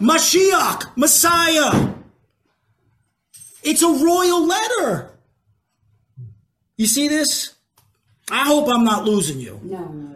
Mashiach, 0.00 0.96
Messiah. 0.96 1.94
It's 3.62 3.82
a 3.82 3.88
royal 3.88 4.46
letter. 4.46 5.10
You 6.76 6.86
see 6.86 7.08
this? 7.08 7.54
I 8.30 8.44
hope 8.44 8.68
I'm 8.68 8.84
not 8.84 9.04
losing 9.04 9.40
you. 9.40 9.60
No. 9.62 10.07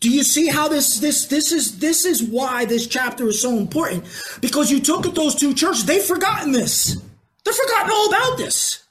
Do 0.00 0.10
you 0.10 0.22
see 0.22 0.46
how 0.46 0.68
this 0.68 1.00
this 1.00 1.26
this 1.26 1.50
is 1.50 1.78
this 1.78 2.04
is 2.04 2.22
why 2.22 2.64
this 2.64 2.86
chapter 2.86 3.28
is 3.28 3.42
so 3.42 3.56
important? 3.56 4.04
Because 4.40 4.70
you 4.70 4.80
took 4.80 5.06
at 5.06 5.14
those 5.14 5.34
two 5.34 5.54
churches, 5.54 5.84
they've 5.84 6.02
forgotten 6.02 6.52
this. 6.52 7.00
They've 7.44 7.54
forgotten 7.54 7.90
all 7.92 8.08
about 8.08 8.38
this. 8.38 8.84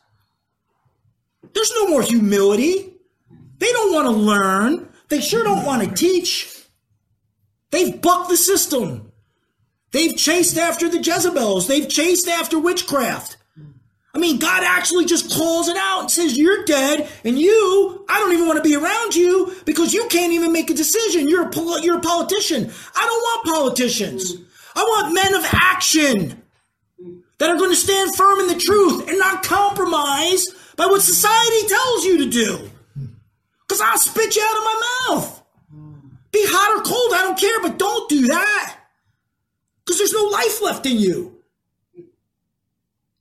There's 1.54 1.72
no 1.76 1.88
more 1.88 2.02
humility. 2.02 2.94
They 3.60 3.72
don't 3.72 3.94
want 3.94 4.06
to 4.08 4.12
learn. 4.12 4.90
They 5.10 5.22
sure 5.22 5.44
don't 5.44 5.66
want 5.66 5.84
to 5.84 5.96
teach. 5.96 6.54
They've 7.72 8.02
bucked 8.02 8.30
the 8.30 8.38
system. 8.38 9.12
They've 9.92 10.16
chased 10.16 10.58
after 10.58 10.90
the 10.90 11.00
Jezebels. 11.00 11.68
They've 11.68 11.88
chased 11.88 12.28
after 12.28 12.60
witchcraft. 12.60 13.37
I 14.14 14.20
mean, 14.20 14.40
God 14.40 14.64
actually 14.64 15.06
just 15.06 15.32
calls 15.32 15.68
it 15.68 15.78
out 15.78 16.02
and 16.02 16.12
says, 16.12 16.38
You're 16.38 16.66
dead, 16.66 17.10
and 17.24 17.38
you, 17.38 18.06
I 18.10 18.20
don't 18.20 18.34
even 18.34 18.48
want 18.48 18.58
to 18.58 18.68
be 18.68 18.76
around 18.76 19.16
you 19.16 19.54
because 19.66 19.94
you 19.94 20.08
can't 20.10 20.34
even 20.34 20.52
make 20.52 20.70
a 20.70 20.74
decision. 20.74 21.28
You're 21.28 21.48
a, 21.48 21.50
pol- 21.50 21.80
you're 21.80 21.98
a 21.98 22.02
politician. 22.02 22.72
I 22.96 23.06
don't 23.06 23.22
want 23.22 23.76
politicians. 23.76 24.34
I 24.76 24.82
want 24.82 25.14
men 25.14 25.34
of 25.36 25.46
action 25.54 26.42
that 27.38 27.50
are 27.50 27.58
going 27.58 27.70
to 27.70 27.76
stand 27.76 28.16
firm 28.16 28.40
in 28.40 28.48
the 28.48 28.60
truth 28.60 29.08
and 29.08 29.20
not 29.20 29.44
compromise 29.44 30.46
by 30.76 30.86
what 30.86 31.02
society 31.02 31.68
tells 31.68 32.06
you 32.06 32.18
to 32.20 32.30
do. 32.30 32.70
Because 33.68 33.82
I'll 33.82 33.98
spit 33.98 34.36
you 34.36 34.42
out 34.44 34.58
of 34.58 34.64
my 34.64 34.82
mouth. 35.10 35.44
Be 36.32 36.44
hot 36.46 36.78
or 36.78 36.84
cold, 36.84 37.14
I 37.14 37.24
don't 37.24 37.40
care, 37.40 37.62
but 37.62 37.80
don't 37.80 38.10
do 38.10 38.28
that. 38.28 38.78
Because 39.86 39.98
there's 39.98 40.14
no 40.14 40.26
life 40.26 40.62
left 40.62 40.86
in 40.86 40.98
you. 40.98 41.37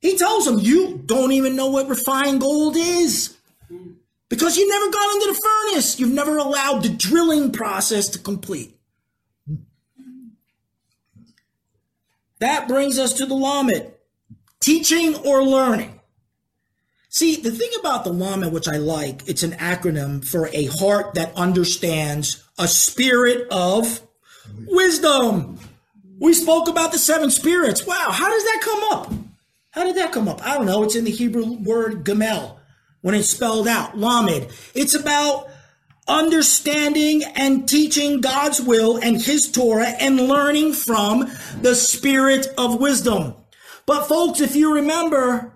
He 0.06 0.16
tells 0.16 0.44
them, 0.44 0.60
You 0.60 1.02
don't 1.04 1.32
even 1.32 1.56
know 1.56 1.66
what 1.66 1.88
refined 1.88 2.40
gold 2.40 2.76
is. 2.76 3.36
Because 4.28 4.56
you 4.56 4.68
never 4.68 4.88
got 4.88 5.14
into 5.14 5.26
the 5.26 5.40
furnace. 5.42 5.98
You've 5.98 6.12
never 6.12 6.36
allowed 6.36 6.84
the 6.84 6.90
drilling 6.90 7.50
process 7.50 8.08
to 8.10 8.20
complete. 8.20 8.78
That 12.38 12.68
brings 12.68 13.00
us 13.00 13.14
to 13.14 13.26
the 13.26 13.34
Lamed 13.34 13.90
teaching 14.60 15.16
or 15.26 15.42
learning. 15.42 16.00
See, 17.08 17.34
the 17.34 17.50
thing 17.50 17.70
about 17.80 18.04
the 18.04 18.12
Lamed, 18.12 18.52
which 18.52 18.68
I 18.68 18.76
like, 18.76 19.26
it's 19.28 19.42
an 19.42 19.52
acronym 19.52 20.24
for 20.24 20.48
a 20.52 20.66
heart 20.66 21.14
that 21.14 21.34
understands 21.34 22.44
a 22.60 22.68
spirit 22.68 23.48
of 23.50 24.02
wisdom. 24.68 25.58
We 26.20 26.32
spoke 26.32 26.68
about 26.68 26.92
the 26.92 26.98
seven 26.98 27.32
spirits. 27.32 27.84
Wow, 27.84 28.10
how 28.12 28.30
does 28.30 28.44
that 28.44 28.60
come 28.62 28.84
up? 28.92 29.25
How 29.76 29.84
did 29.84 29.96
that 29.96 30.10
come 30.10 30.26
up? 30.26 30.44
I 30.44 30.56
don't 30.56 30.64
know. 30.64 30.82
It's 30.84 30.96
in 30.96 31.04
the 31.04 31.10
Hebrew 31.10 31.58
word 31.58 32.02
gamel 32.02 32.58
when 33.02 33.14
it's 33.14 33.28
spelled 33.28 33.68
out, 33.68 33.96
Lamed. 33.96 34.48
It's 34.74 34.94
about 34.94 35.50
understanding 36.08 37.22
and 37.34 37.68
teaching 37.68 38.22
God's 38.22 38.58
will 38.58 38.96
and 38.96 39.20
His 39.20 39.52
Torah 39.52 39.88
and 40.00 40.28
learning 40.28 40.72
from 40.72 41.30
the 41.60 41.74
spirit 41.74 42.46
of 42.56 42.80
wisdom. 42.80 43.34
But 43.84 44.06
folks, 44.06 44.40
if 44.40 44.56
you 44.56 44.74
remember, 44.74 45.52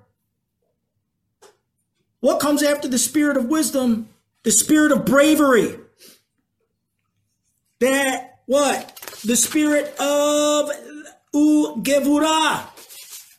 what 2.20 2.40
comes 2.40 2.62
after 2.62 2.88
the 2.88 2.98
spirit 2.98 3.38
of 3.38 3.46
wisdom? 3.46 4.10
The 4.42 4.52
spirit 4.52 4.92
of 4.92 5.06
bravery. 5.06 5.78
That 7.78 8.40
what? 8.44 8.96
The 9.24 9.36
spirit 9.36 9.98
of 9.98 10.70
ugevura. 11.34 12.69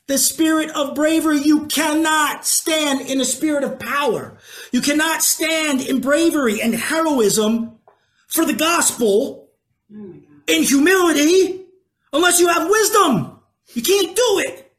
The 0.07 0.17
spirit 0.17 0.69
of 0.71 0.95
bravery. 0.95 1.39
You 1.39 1.67
cannot 1.67 2.45
stand 2.45 3.01
in 3.01 3.21
a 3.21 3.25
spirit 3.25 3.63
of 3.63 3.79
power. 3.79 4.37
You 4.71 4.81
cannot 4.81 5.21
stand 5.21 5.81
in 5.81 6.01
bravery 6.01 6.61
and 6.61 6.73
heroism 6.75 7.79
for 8.27 8.45
the 8.45 8.53
gospel 8.53 9.49
in 9.89 10.63
humility 10.63 11.65
unless 12.13 12.39
you 12.39 12.47
have 12.47 12.69
wisdom. 12.69 13.39
You 13.73 13.81
can't 13.81 14.15
do 14.15 14.43
it. 14.45 14.73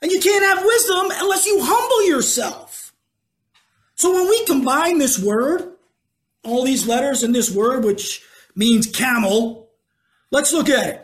And 0.00 0.10
you 0.10 0.20
can't 0.20 0.44
have 0.44 0.64
wisdom 0.64 1.12
unless 1.12 1.46
you 1.46 1.60
humble 1.62 2.08
yourself. 2.08 2.92
So 3.94 4.12
when 4.12 4.28
we 4.28 4.44
combine 4.46 4.98
this 4.98 5.16
word, 5.16 5.76
all 6.44 6.64
these 6.64 6.88
letters 6.88 7.22
in 7.22 7.30
this 7.30 7.50
word, 7.50 7.84
which 7.84 8.20
means 8.56 8.86
camel, 8.88 9.70
let's 10.32 10.52
look 10.52 10.68
at 10.68 10.88
it. 10.88 11.01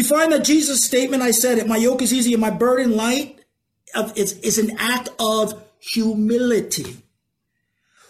We 0.00 0.04
find 0.04 0.32
that 0.32 0.44
Jesus' 0.44 0.82
statement, 0.82 1.22
I 1.22 1.30
said 1.30 1.58
it, 1.58 1.66
my 1.66 1.76
yoke 1.76 2.00
is 2.00 2.10
easy 2.10 2.32
and 2.32 2.40
my 2.40 2.48
burden 2.48 2.96
light, 2.96 3.38
is, 4.16 4.56
an 4.56 4.78
act 4.78 5.10
of 5.18 5.62
humility. 5.78 6.96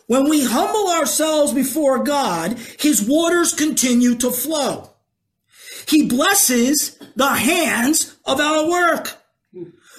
When 0.07 0.31
we 0.31 0.45
humble 0.45 0.89
ourselves 0.89 1.53
before 1.53 2.05
God, 2.05 2.57
his 2.79 3.03
waters 3.03 3.53
continue 3.53 4.15
to 4.19 4.31
flow. 4.31 4.91
He 5.89 6.07
blesses 6.07 6.97
the 7.17 7.27
hands 7.27 8.17
of 8.25 8.39
our 8.39 8.71
work. 8.71 9.17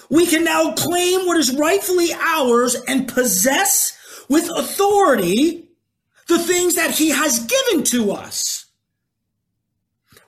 We 0.10 0.28
can 0.28 0.46
now 0.46 0.72
claim 0.72 1.26
what 1.26 1.36
is 1.36 1.54
rightfully 1.54 2.14
ours 2.14 2.78
and 2.88 3.06
possess 3.06 3.92
with 4.30 4.50
authority 4.50 5.68
the 6.30 6.40
things 6.40 6.76
that 6.76 6.92
he 6.92 7.10
has 7.10 7.40
given 7.40 7.84
to 7.88 8.14
us. 8.14 8.61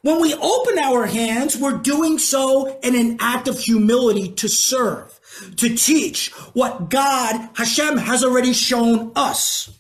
When 0.03 0.19
we 0.19 0.33
open 0.33 0.77
our 0.79 1.05
hands, 1.05 1.57
we're 1.57 1.77
doing 1.77 2.19
so 2.19 2.77
in 2.83 2.93
an 2.93 3.15
act 3.21 3.47
of 3.47 3.57
humility 3.57 4.27
to 4.33 4.49
serve, 4.49 5.17
to 5.55 5.77
teach 5.77 6.29
what 6.51 6.89
God, 6.89 7.49
Hashem, 7.55 7.97
has 7.99 8.21
already 8.21 8.51
shown 8.51 9.13
us. 9.15 9.71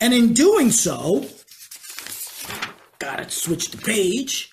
And 0.00 0.14
in 0.14 0.34
doing 0.34 0.70
so, 0.70 1.26
gotta 3.00 3.28
switch 3.28 3.72
the 3.72 3.78
page, 3.78 4.52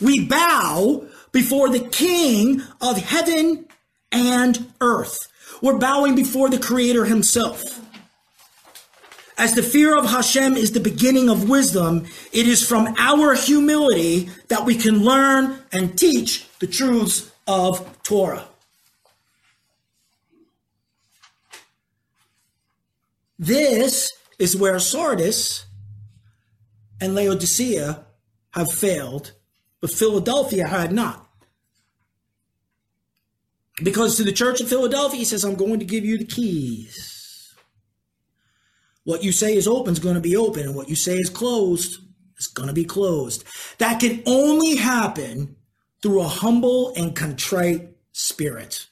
we 0.00 0.24
bow 0.24 1.04
before 1.32 1.68
the 1.68 1.80
King 1.80 2.62
of 2.80 2.96
heaven 2.96 3.66
and 4.12 4.72
earth. 4.80 5.18
We're 5.60 5.78
bowing 5.78 6.14
before 6.14 6.48
the 6.48 6.60
Creator 6.60 7.06
Himself. 7.06 7.60
As 9.40 9.54
the 9.54 9.62
fear 9.62 9.96
of 9.96 10.04
Hashem 10.04 10.54
is 10.54 10.72
the 10.72 10.80
beginning 10.80 11.30
of 11.30 11.48
wisdom, 11.48 12.04
it 12.30 12.46
is 12.46 12.62
from 12.68 12.94
our 12.98 13.34
humility 13.34 14.28
that 14.48 14.66
we 14.66 14.74
can 14.74 15.02
learn 15.02 15.58
and 15.72 15.98
teach 15.98 16.46
the 16.58 16.66
truths 16.66 17.32
of 17.48 18.02
Torah. 18.02 18.44
This 23.38 24.12
is 24.38 24.58
where 24.58 24.78
Sardis 24.78 25.64
and 27.00 27.14
Laodicea 27.14 28.04
have 28.50 28.70
failed, 28.70 29.32
but 29.80 29.90
Philadelphia 29.90 30.66
had 30.66 30.92
not. 30.92 31.26
Because 33.82 34.18
to 34.18 34.24
the 34.24 34.32
church 34.32 34.60
of 34.60 34.68
Philadelphia, 34.68 35.20
he 35.20 35.24
says, 35.24 35.44
I'm 35.44 35.54
going 35.54 35.78
to 35.78 35.86
give 35.86 36.04
you 36.04 36.18
the 36.18 36.26
keys. 36.26 37.09
What 39.04 39.24
you 39.24 39.32
say 39.32 39.54
is 39.56 39.66
open 39.66 39.92
is 39.92 39.98
going 39.98 40.14
to 40.14 40.20
be 40.20 40.36
open, 40.36 40.62
and 40.62 40.74
what 40.74 40.88
you 40.88 40.96
say 40.96 41.16
is 41.16 41.30
closed 41.30 42.00
is 42.38 42.46
going 42.46 42.68
to 42.68 42.74
be 42.74 42.84
closed. 42.84 43.44
That 43.78 44.00
can 44.00 44.22
only 44.26 44.76
happen 44.76 45.56
through 46.02 46.20
a 46.20 46.28
humble 46.28 46.92
and 46.96 47.14
contrite 47.14 47.96
spirit. 48.12 48.86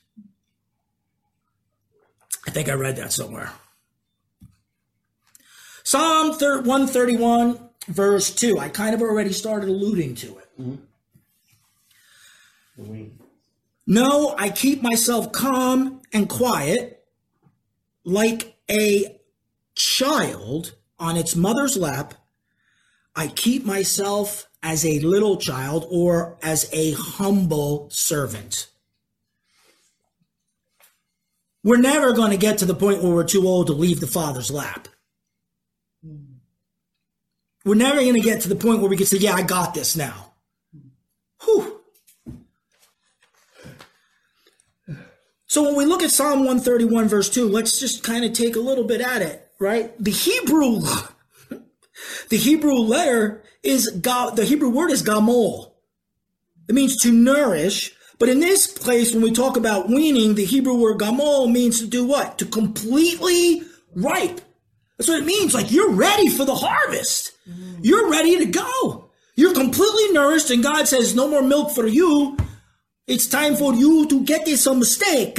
I 2.46 2.50
think 2.50 2.68
I 2.68 2.74
read 2.74 2.96
that 2.96 3.12
somewhere. 3.12 3.52
Psalm 5.84 6.28
131, 6.30 7.58
verse 7.88 8.30
2. 8.34 8.58
I 8.58 8.68
kind 8.68 8.94
of 8.94 9.02
already 9.02 9.32
started 9.32 9.68
alluding 9.68 10.14
to 10.16 10.38
it. 10.38 10.48
Mm-hmm. 10.60 10.84
No, 13.86 14.34
I 14.38 14.50
keep 14.50 14.82
myself 14.82 15.32
calm 15.32 16.02
and 16.12 16.28
quiet 16.28 17.04
like 18.04 18.56
a 18.70 19.17
child 19.78 20.74
on 20.98 21.16
its 21.16 21.34
mother's 21.34 21.76
lap. 21.76 22.14
I 23.14 23.28
keep 23.28 23.64
myself 23.64 24.48
as 24.62 24.84
a 24.84 24.98
little 25.00 25.36
child 25.36 25.86
or 25.90 26.36
as 26.42 26.68
a 26.72 26.92
humble 26.92 27.88
servant. 27.90 28.68
We're 31.64 31.78
never 31.78 32.12
going 32.12 32.30
to 32.30 32.36
get 32.36 32.58
to 32.58 32.66
the 32.66 32.74
point 32.74 33.02
where 33.02 33.12
we're 33.12 33.24
too 33.24 33.46
old 33.46 33.68
to 33.68 33.72
leave 33.72 34.00
the 34.00 34.06
father's 34.06 34.50
lap. 34.50 34.88
We're 37.64 37.74
never 37.74 38.00
going 38.00 38.14
to 38.14 38.20
get 38.20 38.42
to 38.42 38.48
the 38.48 38.56
point 38.56 38.80
where 38.80 38.88
we 38.88 38.96
can 38.96 39.06
say, 39.06 39.18
yeah, 39.18 39.34
I 39.34 39.42
got 39.42 39.74
this 39.74 39.96
now. 39.96 40.32
Whew. 41.44 41.80
So 45.46 45.64
when 45.64 45.76
we 45.76 45.84
look 45.84 46.02
at 46.02 46.10
Psalm 46.10 46.40
131 46.40 47.08
verse 47.08 47.28
2, 47.30 47.48
let's 47.48 47.80
just 47.80 48.02
kind 48.02 48.24
of 48.24 48.32
take 48.32 48.56
a 48.56 48.60
little 48.60 48.84
bit 48.84 49.00
at 49.00 49.22
it, 49.22 49.47
right? 49.58 49.92
The 50.02 50.10
Hebrew 50.10 50.80
the 52.28 52.36
Hebrew 52.36 52.74
letter 52.74 53.42
is 53.62 53.88
ga, 54.00 54.30
the 54.30 54.44
Hebrew 54.44 54.70
word 54.70 54.90
is 54.90 55.02
gamol. 55.02 55.72
It 56.68 56.74
means 56.74 56.96
to 57.02 57.12
nourish, 57.12 57.94
but 58.18 58.28
in 58.28 58.40
this 58.40 58.66
place 58.66 59.12
when 59.12 59.22
we 59.22 59.32
talk 59.32 59.56
about 59.56 59.88
weaning, 59.88 60.34
the 60.34 60.44
Hebrew 60.44 60.74
word 60.74 60.98
gamol 60.98 61.50
means 61.50 61.80
to 61.80 61.86
do 61.86 62.04
what? 62.04 62.38
To 62.38 62.46
completely 62.46 63.62
ripe. 63.94 64.40
That's 64.96 65.08
what 65.08 65.20
it 65.20 65.26
means. 65.26 65.54
Like 65.54 65.70
you're 65.70 65.92
ready 65.92 66.28
for 66.28 66.44
the 66.44 66.54
harvest. 66.54 67.32
Mm-hmm. 67.48 67.80
You're 67.82 68.10
ready 68.10 68.38
to 68.38 68.46
go. 68.46 69.10
You're 69.36 69.54
completely 69.54 70.12
nourished 70.12 70.50
and 70.50 70.62
God 70.62 70.88
says 70.88 71.14
no 71.14 71.28
more 71.28 71.42
milk 71.42 71.72
for 71.72 71.86
you. 71.86 72.36
It's 73.06 73.26
time 73.26 73.56
for 73.56 73.72
you 73.74 74.06
to 74.08 74.24
get 74.24 74.46
some 74.48 74.82
steak. 74.84 75.38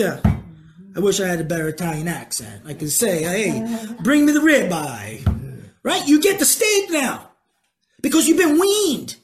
I 0.95 0.99
wish 0.99 1.19
I 1.19 1.27
had 1.27 1.39
a 1.39 1.43
better 1.43 1.67
Italian 1.67 2.07
accent. 2.07 2.63
I 2.65 2.73
could 2.73 2.91
say, 2.91 3.23
hey, 3.23 3.85
bring 4.01 4.25
me 4.25 4.31
the 4.31 4.39
ribeye. 4.39 5.25
Right? 5.83 6.07
You 6.07 6.21
get 6.21 6.39
the 6.39 6.45
steak 6.45 6.89
now 6.89 7.29
because 8.01 8.27
you've 8.27 8.37
been 8.37 8.59
weaned. 8.59 9.15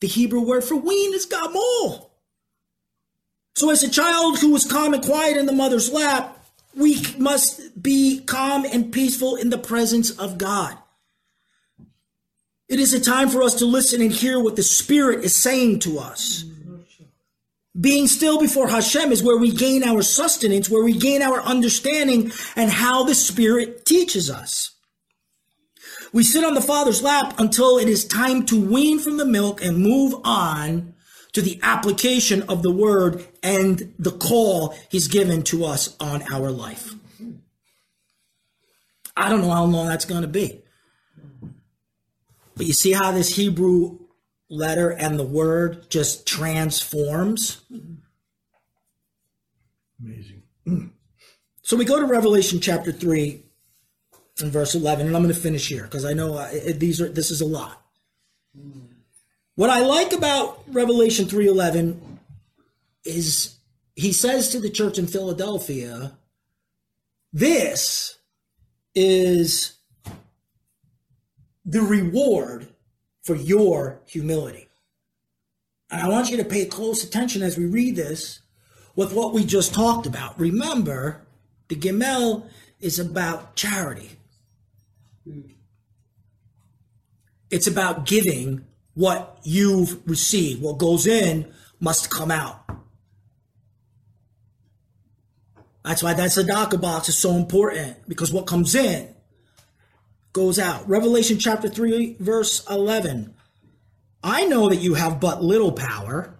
The 0.00 0.06
Hebrew 0.06 0.40
word 0.40 0.64
for 0.64 0.76
weaned 0.76 1.14
is 1.14 1.26
gamol. 1.26 2.10
So 3.54 3.70
as 3.70 3.82
a 3.82 3.90
child 3.90 4.38
who 4.38 4.50
was 4.50 4.70
calm 4.70 4.92
and 4.92 5.02
quiet 5.02 5.36
in 5.36 5.46
the 5.46 5.52
mother's 5.52 5.90
lap, 5.90 6.44
we 6.74 7.02
must 7.18 7.82
be 7.82 8.20
calm 8.20 8.66
and 8.66 8.92
peaceful 8.92 9.36
in 9.36 9.48
the 9.48 9.58
presence 9.58 10.10
of 10.10 10.36
God. 10.36 10.76
It 12.68 12.78
is 12.78 12.92
a 12.92 13.00
time 13.00 13.30
for 13.30 13.42
us 13.42 13.54
to 13.56 13.64
listen 13.64 14.02
and 14.02 14.12
hear 14.12 14.38
what 14.38 14.56
the 14.56 14.62
Spirit 14.62 15.24
is 15.24 15.34
saying 15.34 15.78
to 15.80 15.98
us. 15.98 16.44
Being 17.78 18.06
still 18.06 18.40
before 18.40 18.68
Hashem 18.68 19.12
is 19.12 19.22
where 19.22 19.36
we 19.36 19.50
gain 19.50 19.82
our 19.84 20.00
sustenance, 20.02 20.70
where 20.70 20.84
we 20.84 20.96
gain 20.96 21.20
our 21.20 21.40
understanding 21.42 22.32
and 22.54 22.70
how 22.70 23.04
the 23.04 23.14
Spirit 23.14 23.84
teaches 23.84 24.30
us. 24.30 24.72
We 26.12 26.22
sit 26.22 26.44
on 26.44 26.54
the 26.54 26.62
Father's 26.62 27.02
lap 27.02 27.34
until 27.38 27.76
it 27.76 27.88
is 27.88 28.06
time 28.06 28.46
to 28.46 28.64
wean 28.64 28.98
from 28.98 29.18
the 29.18 29.26
milk 29.26 29.62
and 29.62 29.78
move 29.78 30.14
on 30.24 30.94
to 31.32 31.42
the 31.42 31.60
application 31.62 32.42
of 32.44 32.62
the 32.62 32.72
word 32.72 33.26
and 33.42 33.92
the 33.98 34.12
call 34.12 34.74
he's 34.88 35.08
given 35.08 35.42
to 35.42 35.66
us 35.66 35.94
on 36.00 36.22
our 36.32 36.50
life. 36.50 36.94
I 39.14 39.28
don't 39.28 39.42
know 39.42 39.50
how 39.50 39.64
long 39.64 39.88
that's 39.88 40.06
going 40.06 40.22
to 40.22 40.28
be. 40.28 40.62
But 42.56 42.64
you 42.64 42.72
see 42.72 42.92
how 42.92 43.10
this 43.10 43.36
Hebrew 43.36 43.98
letter 44.48 44.90
and 44.90 45.18
the 45.18 45.24
word 45.24 45.90
just 45.90 46.26
transforms. 46.26 47.62
Amazing. 50.00 50.42
So 51.62 51.76
we 51.76 51.84
go 51.84 51.98
to 51.98 52.06
Revelation 52.06 52.60
chapter 52.60 52.92
3 52.92 53.42
and 54.40 54.52
verse 54.52 54.74
11 54.74 55.06
and 55.06 55.16
I'm 55.16 55.22
going 55.22 55.34
to 55.34 55.40
finish 55.40 55.68
here 55.68 55.84
because 55.84 56.04
I 56.04 56.12
know 56.12 56.34
uh, 56.34 56.48
these 56.74 57.00
are 57.00 57.08
this 57.08 57.30
is 57.30 57.40
a 57.40 57.46
lot. 57.46 57.82
What 59.54 59.70
I 59.70 59.80
like 59.80 60.12
about 60.12 60.62
Revelation 60.68 61.24
3:11 61.26 61.98
is 63.04 63.56
he 63.94 64.12
says 64.12 64.50
to 64.50 64.60
the 64.60 64.70
church 64.70 64.98
in 64.98 65.06
Philadelphia 65.06 66.18
this 67.32 68.18
is 68.94 69.78
the 71.64 71.82
reward 71.82 72.68
for 73.26 73.34
your 73.34 74.00
humility. 74.06 74.68
And 75.90 76.00
I 76.00 76.08
want 76.08 76.30
you 76.30 76.36
to 76.36 76.44
pay 76.44 76.64
close 76.66 77.02
attention 77.02 77.42
as 77.42 77.58
we 77.58 77.66
read 77.66 77.96
this 77.96 78.40
with 78.94 79.12
what 79.12 79.34
we 79.34 79.44
just 79.44 79.74
talked 79.74 80.06
about. 80.06 80.38
Remember, 80.38 81.26
the 81.66 81.74
Gimel 81.74 82.48
is 82.78 83.00
about 83.00 83.56
charity. 83.56 84.12
It's 87.50 87.66
about 87.66 88.06
giving 88.06 88.64
what 88.94 89.40
you've 89.42 90.08
received. 90.08 90.62
What 90.62 90.78
goes 90.78 91.08
in 91.08 91.52
must 91.80 92.10
come 92.10 92.30
out. 92.30 92.62
That's 95.84 96.02
why 96.02 96.14
that 96.14 96.30
tzedakah 96.30 96.80
box 96.80 97.08
is 97.08 97.18
so 97.18 97.32
important 97.32 98.08
because 98.08 98.32
what 98.32 98.46
comes 98.46 98.76
in 98.76 99.15
goes 100.36 100.58
out. 100.58 100.86
Revelation 100.86 101.38
chapter 101.38 101.66
3, 101.66 102.18
verse 102.20 102.62
11. 102.68 103.34
I 104.22 104.44
know 104.44 104.68
that 104.68 104.76
you 104.76 104.92
have 104.92 105.18
but 105.18 105.42
little 105.42 105.72
power, 105.72 106.36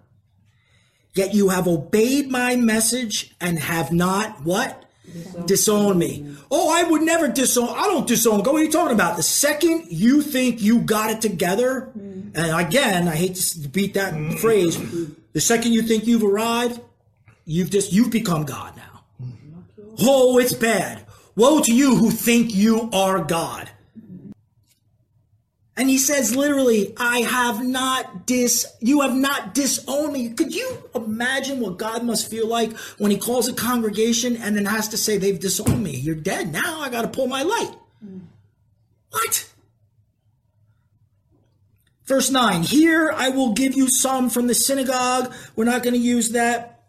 yet 1.15 1.33
you 1.33 1.49
have 1.49 1.67
obeyed 1.67 2.29
my 2.29 2.55
message 2.55 3.35
and 3.41 3.57
have 3.57 3.91
not 3.91 4.43
what? 4.43 4.85
Disowned, 5.11 5.47
disowned 5.47 5.99
me. 5.99 6.35
Oh, 6.51 6.69
I 6.69 6.83
would 6.83 7.01
never 7.01 7.27
disown. 7.27 7.69
I 7.69 7.87
don't 7.87 8.07
disown. 8.07 8.43
Go, 8.43 8.51
what 8.51 8.61
are 8.61 8.65
you 8.65 8.71
talking 8.71 8.93
about? 8.93 9.17
The 9.17 9.23
second 9.23 9.87
you 9.89 10.21
think 10.21 10.61
you 10.61 10.81
got 10.81 11.09
it 11.09 11.19
together, 11.19 11.91
mm. 11.97 12.37
and 12.37 12.67
again, 12.67 13.07
I 13.07 13.15
hate 13.15 13.33
to 13.33 13.67
beat 13.67 13.95
that 13.95 14.13
phrase. 14.39 14.77
The 15.33 15.41
second 15.41 15.73
you 15.73 15.81
think 15.81 16.05
you've 16.05 16.23
arrived, 16.23 16.81
you've 17.45 17.71
just 17.71 17.91
you've 17.91 18.11
become 18.11 18.43
God 18.43 18.75
now. 18.75 19.05
Oh, 20.01 20.37
it's 20.37 20.53
bad. 20.53 21.03
Woe 21.35 21.61
to 21.61 21.73
you 21.73 21.95
who 21.95 22.11
think 22.11 22.53
you 22.53 22.91
are 22.93 23.23
God. 23.23 23.71
And 25.77 25.91
he 25.91 25.99
says 25.99 26.35
literally, 26.35 26.95
I 26.97 27.19
have 27.19 27.63
not 27.63 28.25
dis, 28.25 28.65
you 28.81 29.01
have 29.01 29.13
not 29.13 29.53
disowned 29.53 30.11
me. 30.11 30.29
Could 30.29 30.53
you 30.53 30.89
imagine 30.95 31.59
what 31.59 31.77
God 31.77 32.03
must 32.03 32.31
feel 32.31 32.47
like 32.47 32.75
when 32.97 33.11
he 33.11 33.17
calls 33.17 33.47
a 33.47 33.53
congregation 33.53 34.35
and 34.35 34.55
then 34.55 34.65
has 34.65 34.87
to 34.89 34.97
say, 34.97 35.17
they've 35.17 35.39
disowned 35.39 35.83
me. 35.83 35.95
You're 35.95 36.15
dead. 36.15 36.51
Now 36.51 36.81
I 36.81 36.89
got 36.89 37.03
to 37.03 37.07
pull 37.07 37.27
my 37.27 37.43
light. 37.43 37.75
Mm. 38.03 38.21
What? 39.11 39.53
Verse 42.05 42.31
9, 42.31 42.63
here 42.63 43.11
I 43.15 43.29
will 43.29 43.53
give 43.53 43.75
you 43.75 43.87
some 43.87 44.31
from 44.31 44.47
the 44.47 44.55
synagogue. 44.55 45.31
We're 45.55 45.65
not 45.65 45.83
going 45.83 45.93
to 45.93 45.99
use 45.99 46.31
that. 46.31 46.85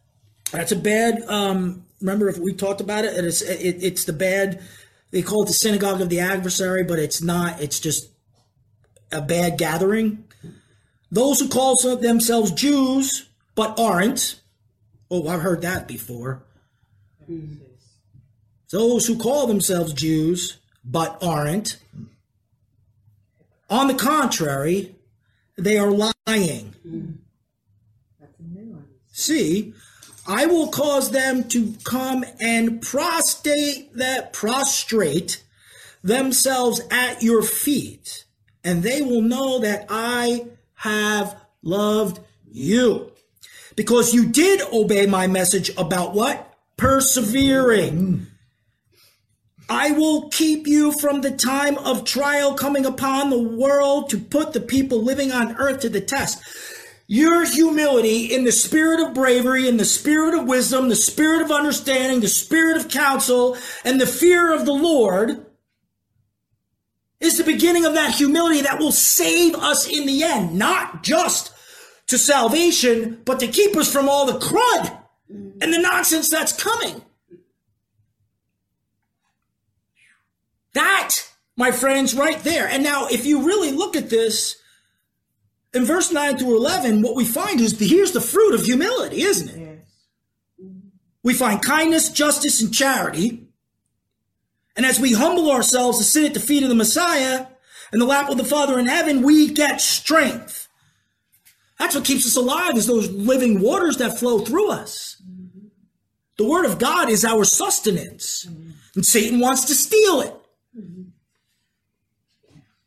That's 0.51 0.73
a 0.73 0.77
bad, 0.77 1.23
um, 1.29 1.85
remember 2.01 2.31
if 2.31 2.39
we 2.39 2.55
talked 2.55 2.81
about 2.81 3.05
it, 3.05 3.23
it's, 3.23 3.43
it, 3.43 3.83
it's 3.83 4.05
the 4.05 4.15
bad, 4.15 4.63
they 5.11 5.21
call 5.21 5.43
it 5.43 5.49
the 5.49 5.53
synagogue 5.53 6.01
of 6.01 6.09
the 6.09 6.21
adversary, 6.21 6.85
but 6.85 6.99
it's 6.99 7.21
not, 7.21 7.61
it's 7.61 7.81
just 7.81 8.09
a 9.13 9.21
bad 9.21 9.59
gathering. 9.59 10.25
Those 11.11 11.41
who 11.41 11.49
call 11.49 11.77
themselves 11.97 12.51
Jews 12.53 13.29
but 13.55 13.79
aren't. 13.79 14.41
Oh, 15.11 15.27
I've 15.27 15.41
heard 15.41 15.63
that 15.63 15.89
before. 15.89 16.43
Those 18.71 19.07
who 19.07 19.19
call 19.19 19.47
themselves 19.47 19.93
Jews 19.95 20.59
but 20.85 21.19
aren't. 21.23 21.79
On 23.71 23.89
the 23.89 23.95
contrary, 23.95 24.97
they 25.57 25.79
are 25.79 25.91
lying. 26.27 26.75
See, 29.13 29.75
I 30.27 30.47
will 30.47 30.69
cause 30.69 31.11
them 31.11 31.49
to 31.49 31.75
come 31.85 32.25
and 32.39 32.81
prostrate 32.83 33.95
that 33.95 34.33
prostrate 34.33 35.43
themselves 36.03 36.81
at 36.91 37.23
your 37.23 37.43
feet 37.43 38.25
and 38.69 38.83
they 38.83 39.01
will 39.01 39.23
know 39.23 39.61
that 39.61 39.87
I 39.89 40.45
have 40.75 41.41
loved 41.63 42.21
you. 42.51 43.13
Because 43.77 44.13
you 44.13 44.29
did 44.29 44.61
obey 44.71 45.07
my 45.07 45.27
message 45.27 45.71
about 45.79 46.13
what? 46.13 46.55
Persevering. 46.77 48.27
I 49.71 49.93
will 49.93 50.29
keep 50.29 50.67
you 50.67 50.93
from 50.93 51.23
the 51.23 51.31
time 51.31 51.79
of 51.79 52.05
trial 52.05 52.53
coming 52.53 52.85
upon 52.85 53.31
the 53.31 53.43
world 53.43 54.11
to 54.11 54.19
put 54.19 54.53
the 54.53 54.61
people 54.61 55.03
living 55.03 55.33
on 55.33 55.57
earth 55.57 55.81
to 55.81 55.89
the 55.89 56.03
test. 56.03 56.43
Your 57.07 57.47
humility 57.47 58.27
in 58.27 58.45
the 58.45 58.53
spirit 58.53 59.01
of 59.01 59.15
bravery, 59.15 59.67
in 59.67 59.79
the 59.79 59.87
spirit 59.87 60.39
of 60.39 60.47
wisdom, 60.47 60.91
the 60.91 60.95
spirit 60.95 61.41
of 61.41 61.51
understanding, 61.51 62.21
the 62.21 62.29
spirit 62.29 62.77
of 62.77 62.91
counsel, 62.91 63.57
and 63.83 63.99
the 63.99 64.07
fear 64.07 64.53
of 64.53 64.67
the 64.67 64.75
Lord 64.75 65.47
is 67.21 67.37
the 67.37 67.45
beginning 67.45 67.85
of 67.85 67.95
that 67.95 68.15
humility 68.15 68.63
that 68.63 68.79
will 68.79 68.93
save 68.93 69.55
us 69.55 69.89
in 69.89 70.07
the 70.07 70.23
end, 70.23 70.57
not 70.57 71.03
just 71.03 71.53
to 72.07 72.17
salvation, 72.19 73.21
but 73.25 73.41
to 73.41 73.49
keep 73.49 73.77
us 73.77 73.93
from 73.93 74.09
all 74.09 74.27
the 74.27 74.39
crud 74.39 74.99
and 75.29 75.73
the 75.73 75.79
nonsense 75.79 76.31
that's 76.31 76.53
coming. 76.53 77.03
That, 80.75 81.17
my 81.57 81.73
friends, 81.73 82.15
right 82.15 82.39
there. 82.45 82.69
And 82.69 82.83
now, 82.83 83.09
if 83.09 83.27
you 83.27 83.45
really 83.45 83.73
look 83.73 83.97
at 83.97 84.11
this, 84.11 84.57
in 85.75 85.85
verse 85.85 86.13
9 86.13 86.39
through 86.39 86.57
11, 86.57 87.03
what 87.03 87.17
we 87.17 87.25
find 87.25 87.61
is 87.61 87.79
the, 87.79 87.87
here's 87.87 88.13
the 88.13 88.21
fruit 88.21 88.55
of 88.55 88.65
humility, 88.65 89.23
isn't 89.23 89.49
it? 89.49 89.59
Yes. 89.59 90.69
We 91.25 91.35
find 91.35 91.61
kindness, 91.61 92.11
justice, 92.11 92.63
and 92.63 92.73
charity. 92.73 93.48
And 94.79 94.87
as 94.87 95.01
we 95.01 95.13
humble 95.13 95.51
ourselves 95.51 95.99
to 95.99 96.05
sit 96.05 96.27
at 96.27 96.35
the 96.35 96.41
feet 96.41 96.63
of 96.63 96.69
the 96.69 96.75
Messiah 96.77 97.47
in 97.93 97.99
the 97.99 98.07
lap 98.07 98.31
of 98.31 98.37
the 98.37 98.45
Father 98.45 98.79
in 98.79 98.87
heaven, 98.87 99.23
we 99.23 99.53
get 99.53 99.81
strength. 99.81 100.69
That's 101.81 101.97
what 101.97 102.05
keeps 102.05 102.25
us 102.25 102.37
alive 102.37 102.77
is 102.77 102.87
those 102.87 103.11
living 103.11 103.61
waters 103.61 103.97
that 103.97 104.21
flow 104.21 104.39
through 104.39 104.71
us. 104.71 105.21
The 106.37 106.47
word 106.47 106.65
of 106.65 106.79
God 106.79 107.09
is 107.09 107.25
our 107.25 107.45
sustenance. 107.45 108.47
And 108.95 109.05
Satan 109.05 109.41
wants 109.41 109.65
to 109.65 109.75
steal 109.75 110.21
it. 110.21 110.35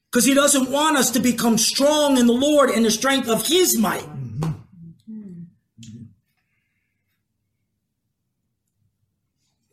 Because 0.09 0.23
he 0.23 0.33
doesn't 0.33 0.71
want 0.71 0.95
us 0.95 1.11
to 1.11 1.19
become 1.19 1.57
strong 1.57 2.17
in 2.17 2.25
the 2.25 2.31
Lord 2.31 2.69
and 2.69 2.85
the 2.85 2.91
strength 2.91 3.27
of 3.27 3.47
his 3.47 3.77
might. 3.77 4.07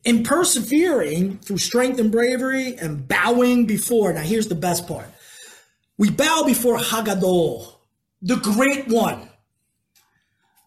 In 0.08 0.22
persevering 0.22 1.36
through 1.40 1.58
strength 1.58 2.00
and 2.00 2.10
bravery 2.10 2.74
and 2.78 3.06
bowing 3.06 3.66
before. 3.66 4.10
Now, 4.10 4.22
here's 4.22 4.48
the 4.48 4.54
best 4.54 4.88
part 4.88 5.06
we 5.98 6.08
bow 6.08 6.44
before 6.46 6.78
Hagadol, 6.78 7.74
the 8.22 8.36
great 8.36 8.88
one, 8.88 9.28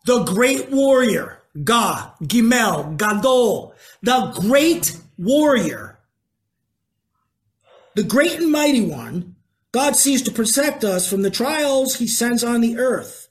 the 0.06 0.24
great 0.26 0.70
warrior, 0.70 1.42
Ga, 1.64 2.14
Gimel, 2.22 2.96
Gadol, 2.98 3.74
the 4.04 4.32
great 4.42 4.96
warrior, 5.18 5.98
the 7.96 8.04
great 8.04 8.34
and 8.34 8.52
mighty 8.52 8.86
one. 8.86 9.36
God 9.72 9.96
sees 9.96 10.22
to 10.24 10.32
protect 10.32 10.84
us 10.84 11.10
from 11.10 11.24
the 11.24 11.32
trials 11.32 11.96
he 11.96 12.06
sends 12.06 12.44
on 12.44 12.62
the 12.62 12.78
earth. 12.78 13.30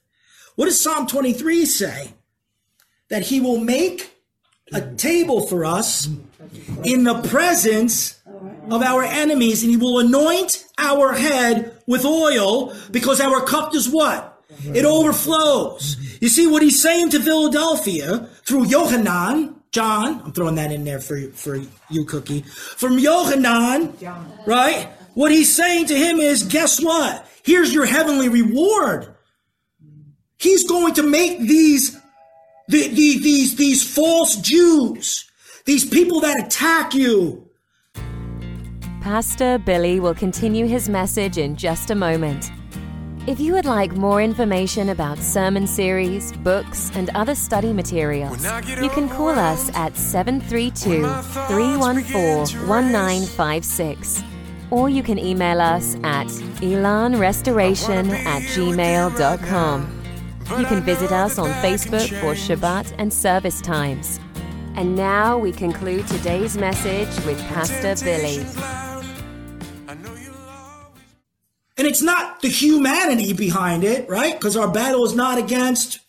What 0.56 0.64
does 0.64 0.80
Psalm 0.80 1.06
23 1.06 1.66
say? 1.66 2.14
That 3.10 3.26
he 3.26 3.40
will 3.40 3.60
make 3.60 4.19
a 4.72 4.80
table 4.94 5.46
for 5.46 5.64
us 5.64 6.08
in 6.84 7.04
the 7.04 7.20
presence 7.22 8.20
of 8.70 8.82
our 8.82 9.02
enemies, 9.02 9.62
and 9.62 9.70
he 9.70 9.76
will 9.76 9.98
anoint 9.98 10.64
our 10.78 11.12
head 11.12 11.76
with 11.86 12.04
oil 12.04 12.74
because 12.90 13.20
our 13.20 13.44
cup 13.44 13.72
does 13.72 13.88
what? 13.88 14.42
It 14.64 14.84
overflows. 14.84 15.96
You 16.20 16.28
see 16.28 16.46
what 16.46 16.62
he's 16.62 16.80
saying 16.80 17.10
to 17.10 17.20
Philadelphia 17.20 18.28
through 18.44 18.66
Yohanan, 18.66 19.56
John, 19.72 20.20
I'm 20.24 20.32
throwing 20.32 20.56
that 20.56 20.72
in 20.72 20.84
there 20.84 20.98
for, 20.98 21.20
for 21.30 21.60
you, 21.88 22.04
Cookie. 22.04 22.42
From 22.42 22.98
Yohanan, 22.98 23.94
right? 24.46 24.88
What 25.14 25.30
he's 25.30 25.54
saying 25.54 25.86
to 25.86 25.96
him 25.96 26.18
is, 26.18 26.42
guess 26.42 26.82
what? 26.82 27.26
Here's 27.44 27.72
your 27.72 27.86
heavenly 27.86 28.28
reward. 28.28 29.14
He's 30.38 30.66
going 30.68 30.94
to 30.94 31.02
make 31.02 31.38
these 31.38 31.99
the, 32.70 32.86
the, 32.88 33.18
these, 33.18 33.56
these 33.56 33.82
false 33.82 34.36
Jews, 34.36 35.28
these 35.64 35.84
people 35.84 36.20
that 36.20 36.46
attack 36.46 36.94
you. 36.94 37.48
Pastor 39.00 39.58
Billy 39.58 39.98
will 39.98 40.14
continue 40.14 40.66
his 40.66 40.88
message 40.88 41.36
in 41.36 41.56
just 41.56 41.90
a 41.90 41.96
moment. 41.96 42.52
If 43.26 43.40
you 43.40 43.54
would 43.54 43.64
like 43.64 43.96
more 43.96 44.22
information 44.22 44.90
about 44.90 45.18
sermon 45.18 45.66
series, 45.66 46.32
books, 46.38 46.90
and 46.94 47.10
other 47.14 47.34
study 47.34 47.72
materials, 47.72 48.44
you 48.80 48.88
can 48.90 49.08
call 49.08 49.30
us 49.30 49.70
at 49.74 49.96
732 49.96 51.02
314 51.48 52.68
1956. 52.68 54.22
Or 54.70 54.88
you 54.88 55.02
can 55.02 55.18
email 55.18 55.60
us 55.60 55.96
at 56.04 56.28
elanrestoration 56.62 58.10
at 58.10 58.42
gmail.com. 58.42 59.99
You 60.58 60.66
can 60.66 60.82
visit 60.82 61.12
us 61.12 61.38
on 61.38 61.48
Facebook 61.62 62.08
for 62.20 62.34
Shabbat 62.34 62.94
and 62.98 63.12
service 63.12 63.60
times. 63.60 64.18
And 64.74 64.96
now 64.96 65.38
we 65.38 65.52
conclude 65.52 66.08
today's 66.08 66.56
message 66.58 67.08
with 67.24 67.40
Pastor 67.48 67.94
Billy. 68.04 68.44
And 71.78 71.86
it's 71.86 72.02
not 72.02 72.42
the 72.42 72.48
humanity 72.48 73.32
behind 73.32 73.84
it, 73.84 74.08
right? 74.08 74.34
Because 74.34 74.56
our 74.56 74.68
battle 74.68 75.04
is 75.04 75.14
not 75.14 75.38
against 75.38 76.00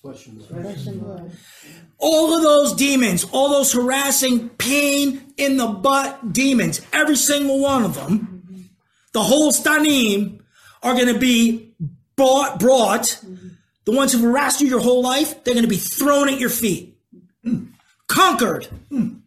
all 2.00 2.36
of 2.36 2.42
those 2.42 2.74
demons, 2.74 3.24
all 3.32 3.50
those 3.50 3.72
harassing 3.72 4.50
pain 4.50 5.34
in 5.38 5.58
the 5.58 5.68
butt 5.68 6.34
demons, 6.34 6.82
every 6.92 7.16
single 7.16 7.62
one 7.62 7.84
of 7.84 7.94
them, 7.94 8.70
the 9.14 9.22
whole 9.22 9.52
stanim 9.52 10.42
are 10.82 10.96
going 10.96 11.14
to 11.14 11.20
be 11.20 11.74
brought, 12.16 12.60
brought 12.60 13.24
the 13.86 13.92
ones 13.92 14.14
who've 14.14 14.22
harassed 14.22 14.62
you 14.62 14.68
your 14.68 14.80
whole 14.80 15.02
life, 15.02 15.44
they're 15.44 15.54
going 15.54 15.66
to 15.66 15.70
be 15.70 15.78
thrown 15.78 16.30
at 16.30 16.40
your 16.40 16.50
feet. 16.50 16.98
Mm. 17.46 17.70
Conquered. 18.08 18.68
Mm. 18.92 19.22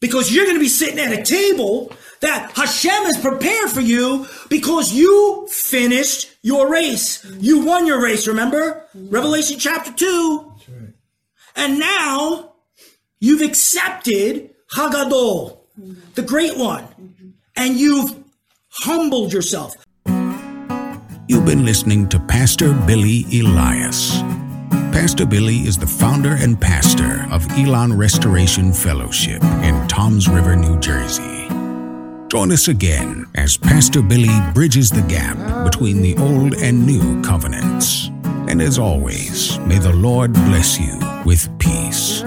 Because 0.00 0.34
you're 0.34 0.44
going 0.44 0.56
to 0.56 0.62
be 0.62 0.68
sitting 0.68 0.98
at 0.98 1.12
a 1.12 1.22
table 1.22 1.92
that 2.20 2.52
Hashem 2.56 2.90
has 2.90 3.18
prepared 3.20 3.70
for 3.70 3.80
you 3.80 4.26
because 4.48 4.92
you 4.92 5.46
finished 5.50 6.30
your 6.42 6.70
race. 6.70 7.24
You 7.38 7.64
won 7.64 7.86
your 7.86 8.02
race, 8.02 8.26
remember? 8.26 8.84
Revelation 8.94 9.58
chapter 9.58 9.92
2. 9.92 10.54
Right. 10.68 10.88
And 11.56 11.78
now 11.78 12.54
you've 13.20 13.42
accepted 13.42 14.50
Hagadol, 14.72 15.58
the 16.14 16.22
great 16.22 16.56
one, 16.56 16.86
and 17.56 17.76
you've 17.76 18.16
humbled 18.70 19.32
yourself. 19.32 19.74
You've 21.32 21.46
been 21.46 21.64
listening 21.64 22.10
to 22.10 22.20
Pastor 22.20 22.74
Billy 22.86 23.24
Elias. 23.32 24.20
Pastor 24.92 25.24
Billy 25.24 25.60
is 25.60 25.78
the 25.78 25.86
founder 25.86 26.34
and 26.34 26.60
pastor 26.60 27.26
of 27.30 27.50
Elon 27.52 27.96
Restoration 27.96 28.70
Fellowship 28.70 29.42
in 29.42 29.88
Toms 29.88 30.28
River, 30.28 30.54
New 30.54 30.78
Jersey. 30.78 31.48
Join 32.28 32.52
us 32.52 32.68
again 32.68 33.24
as 33.34 33.56
Pastor 33.56 34.02
Billy 34.02 34.28
bridges 34.52 34.90
the 34.90 35.00
gap 35.08 35.64
between 35.64 36.02
the 36.02 36.14
old 36.18 36.52
and 36.56 36.84
new 36.84 37.22
covenants. 37.22 38.08
And 38.46 38.60
as 38.60 38.78
always, 38.78 39.58
may 39.60 39.78
the 39.78 39.94
Lord 39.94 40.34
bless 40.34 40.78
you 40.78 41.00
with 41.24 41.48
peace. 41.58 42.20